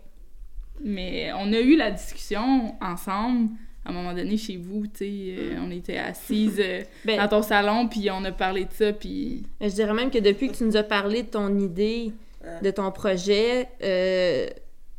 Mais 0.82 1.30
on 1.34 1.52
a 1.52 1.60
eu 1.60 1.76
la 1.76 1.90
discussion 1.90 2.74
ensemble 2.80 3.50
à 3.88 3.90
un 3.90 3.94
moment 3.94 4.12
donné 4.12 4.36
chez 4.36 4.58
vous, 4.58 4.86
tu 4.86 4.98
sais, 4.98 5.34
euh, 5.38 5.56
on 5.62 5.70
était 5.70 5.96
assises 5.96 6.60
euh, 6.60 6.82
ben 7.06 7.18
dans 7.18 7.28
ton 7.28 7.42
salon, 7.42 7.88
puis 7.88 8.10
on 8.10 8.22
a 8.24 8.32
parlé 8.32 8.66
de 8.66 8.72
ça, 8.72 8.92
puis... 8.92 9.44
Je 9.62 9.68
dirais 9.68 9.94
même 9.94 10.10
que 10.10 10.18
depuis 10.18 10.48
que 10.48 10.56
tu 10.56 10.64
nous 10.64 10.76
as 10.76 10.82
parlé 10.82 11.22
de 11.22 11.28
ton 11.28 11.58
idée, 11.58 12.12
de 12.62 12.70
ton 12.70 12.90
projet, 12.90 13.68
euh, 13.82 14.46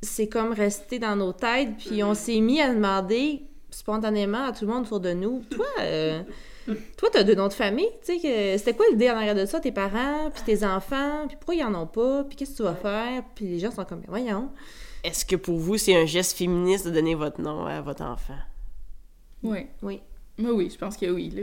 c'est 0.02 0.28
comme 0.28 0.54
resté 0.54 0.98
dans 0.98 1.16
nos 1.16 1.34
têtes, 1.34 1.70
puis 1.78 2.04
on 2.04 2.16
s'est 2.16 2.40
mis 2.40 2.62
à 2.62 2.74
demander 2.74 3.44
spontanément 3.70 4.46
à 4.46 4.52
tout 4.54 4.66
le 4.66 4.74
monde 4.74 4.86
autour 4.86 5.00
de 5.00 5.14
nous, 5.14 5.44
toi, 5.52 5.68
toi, 6.98 7.10
t'as 7.12 7.24
deux 7.24 7.36
noms 7.36 7.48
de 7.48 7.54
famille, 7.54 7.90
tu 8.04 8.20
sais, 8.20 8.58
c'était 8.58 8.74
quoi 8.74 8.86
l'idée 8.90 9.12
en 9.12 9.18
arrière 9.18 9.36
de 9.36 9.46
ça, 9.46 9.60
tes 9.60 9.72
parents, 9.72 10.32
puis 10.34 10.42
tes 10.44 10.66
enfants, 10.66 11.28
puis 11.28 11.38
pourquoi 11.38 11.56
ils 11.56 11.64
en 11.64 11.76
ont 11.76 11.88
pas, 11.88 12.24
puis 12.24 12.36
qu'est-ce 12.36 12.52
que 12.52 12.58
tu 12.58 12.64
vas 12.64 12.74
faire, 12.74 13.24
puis 13.36 13.46
les 13.46 13.60
gens 13.60 13.70
sont 13.70 13.86
comme, 13.86 14.02
voyons. 14.08 14.50
Est-ce 15.04 15.26
que 15.26 15.36
pour 15.36 15.58
vous, 15.58 15.78
c'est 15.78 15.96
un 15.96 16.06
geste 16.06 16.38
féministe 16.38 16.86
de 16.86 16.92
donner 16.92 17.16
votre 17.16 17.42
nom 17.42 17.66
à 17.66 17.82
votre 17.82 18.04
enfant? 18.04 18.38
Oui. 19.44 19.68
Oui. 19.82 20.02
Mais 20.38 20.50
oui, 20.50 20.70
je 20.72 20.78
pense 20.78 20.98
que 20.98 21.06
oui. 21.06 21.34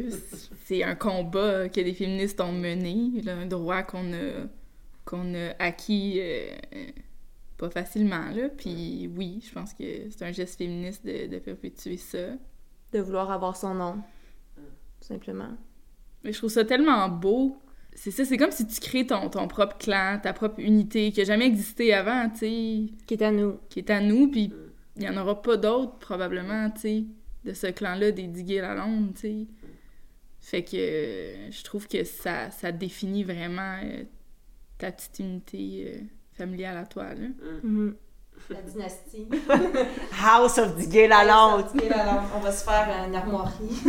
C'est 0.65 0.83
un 0.83 0.95
combat 0.95 1.69
que 1.69 1.81
les 1.81 1.95
féministes 1.95 2.41
ont 2.41 2.53
mené, 2.53 3.23
un 3.27 3.47
droit 3.47 3.83
qu'on 3.83 4.13
a, 4.13 4.47
qu'on 5.05 5.35
a 5.35 5.51
acquis 5.59 6.19
euh, 6.21 6.57
pas 7.59 7.71
facilement. 7.71 8.31
Là. 8.35 8.49
Puis 8.49 9.11
oui, 9.15 9.43
je 9.47 9.53
pense 9.53 9.75
que 9.75 10.11
c'est 10.11 10.25
un 10.25 10.33
geste 10.33 10.59
féministe 10.59 11.05
de, 11.05 11.27
de 11.27 11.39
perpétuer 11.39 11.97
ça. 11.97 12.29
De 12.93 13.01
vouloir 13.01 13.31
avoir 13.31 13.57
son 13.57 13.75
nom 13.75 14.03
simplement. 15.01 15.51
Mais 16.25 16.33
je 16.33 16.39
trouve 16.39 16.51
ça 16.51 16.65
tellement 16.65 17.09
beau. 17.09 17.57
C'est 17.97 18.11
ça, 18.11 18.27
c'est 18.27 18.37
comme 18.37 18.51
si 18.51 18.67
tu 18.67 18.79
crées 18.79 19.07
ton, 19.07 19.31
ton 19.31 19.49
propre 19.49 19.79
clan, 19.79 20.21
ta 20.23 20.35
propre 20.35 20.61
unité 20.61 21.11
qui 21.13 21.23
a 21.23 21.25
jamais 21.25 21.47
existé 21.47 21.95
avant, 21.95 22.29
tu 22.29 22.39
sais. 22.39 22.93
Qui 23.07 23.15
est 23.15 23.23
à 23.23 23.31
nous. 23.31 23.59
Qui 23.71 23.79
est 23.79 23.91
à 23.91 24.01
nous, 24.01 24.31
puis 24.31 24.53
il 24.97 25.03
y 25.03 25.09
en 25.09 25.17
aura 25.17 25.41
pas 25.41 25.57
d'autres, 25.57 25.97
probablement, 25.99 26.71
tu 26.71 26.81
sais, 26.81 27.05
de 27.45 27.55
ce 27.55 27.69
clan-là 27.69 28.13
des 28.13 28.61
la 28.61 28.75
Londe, 28.75 29.15
tu 29.15 29.21
sais. 29.21 29.47
Fait 30.41 30.63
que 30.63 30.77
je 31.51 31.65
trouve 31.65 31.89
que 31.89 32.05
ça, 32.05 32.51
ça 32.51 32.71
définit 32.71 33.25
vraiment 33.25 33.79
euh, 33.83 34.05
ta 34.79 34.93
petite 34.93 35.19
unité 35.19 35.95
euh, 35.95 36.01
familiale 36.35 36.77
à 36.77 36.85
toi, 36.85 37.15
là. 37.15 37.27
Mm-hmm. 37.65 37.95
La 38.51 38.63
dynastie. 38.63 39.27
House 40.23 40.59
of 40.59 40.77
Diguer 40.77 41.09
la 41.09 41.25
Londe. 41.25 41.65
On 42.37 42.41
va 42.41 42.53
se 42.53 42.63
faire 42.63 43.07
une 43.09 43.15
armoirie. 43.15 43.83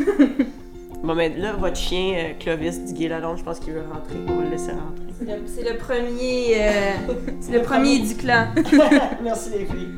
Bon, 1.03 1.13
mais 1.13 1.29
là, 1.37 1.53
votre 1.53 1.77
chien, 1.77 2.13
euh, 2.15 2.33
Clovis 2.39 2.83
Diguet-Lalonde, 2.83 3.37
je 3.37 3.43
pense 3.43 3.59
qu'il 3.59 3.73
veut 3.73 3.81
rentrer. 3.81 4.15
On 4.27 4.37
va 4.37 4.43
le 4.43 4.49
laisser 4.49 4.71
rentrer. 4.71 5.05
C'est 5.45 5.63
le, 5.63 5.77
premier, 5.77 6.55
euh, 6.55 7.13
c'est 7.39 7.51
le 7.51 7.61
premier 7.63 7.99
du 7.99 8.15
clan. 8.15 8.47
Merci 9.23 9.51
les 9.51 9.65
filles. 9.65 9.89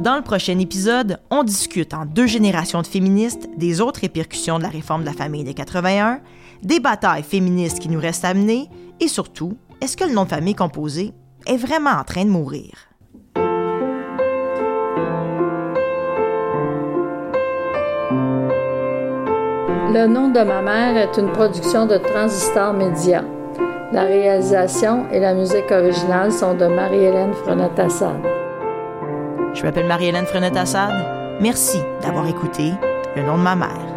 Dans 0.00 0.16
le 0.16 0.22
prochain 0.22 0.58
épisode, 0.58 1.18
on 1.30 1.42
discute 1.44 1.94
en 1.94 2.04
deux 2.04 2.26
générations 2.26 2.82
de 2.82 2.86
féministes 2.86 3.48
des 3.56 3.80
autres 3.80 4.00
répercussions 4.00 4.58
de 4.58 4.62
la 4.64 4.68
réforme 4.68 5.00
de 5.00 5.06
la 5.06 5.14
famille 5.14 5.44
de 5.44 5.52
81, 5.52 6.20
des 6.62 6.78
batailles 6.78 7.22
féministes 7.22 7.78
qui 7.78 7.88
nous 7.88 8.00
restent 8.00 8.26
à 8.26 8.34
mener 8.34 8.68
et 9.00 9.08
surtout, 9.08 9.56
est-ce 9.80 9.96
que 9.96 10.04
le 10.04 10.12
nom 10.12 10.24
de 10.24 10.28
famille 10.28 10.54
composé 10.54 11.12
est 11.46 11.56
vraiment 11.56 11.92
en 11.92 12.04
train 12.04 12.26
de 12.26 12.30
mourir? 12.30 12.93
Le 19.94 20.08
nom 20.08 20.26
de 20.26 20.40
ma 20.40 20.60
mère 20.60 20.96
est 20.96 21.16
une 21.20 21.30
production 21.30 21.86
de 21.86 21.98
Transistor 21.98 22.72
Média. 22.72 23.22
La 23.92 24.02
réalisation 24.02 25.08
et 25.12 25.20
la 25.20 25.34
musique 25.34 25.70
originale 25.70 26.32
sont 26.32 26.54
de 26.54 26.66
Marie-Hélène 26.66 27.32
Frenette-Assad. 27.32 28.20
Je 29.54 29.62
m'appelle 29.62 29.86
Marie-Hélène 29.86 30.26
Frenette-Assad. 30.26 30.90
Merci 31.40 31.78
d'avoir 32.02 32.26
écouté 32.26 32.72
Le 33.14 33.22
nom 33.22 33.38
de 33.38 33.42
ma 33.42 33.54
mère. 33.54 33.93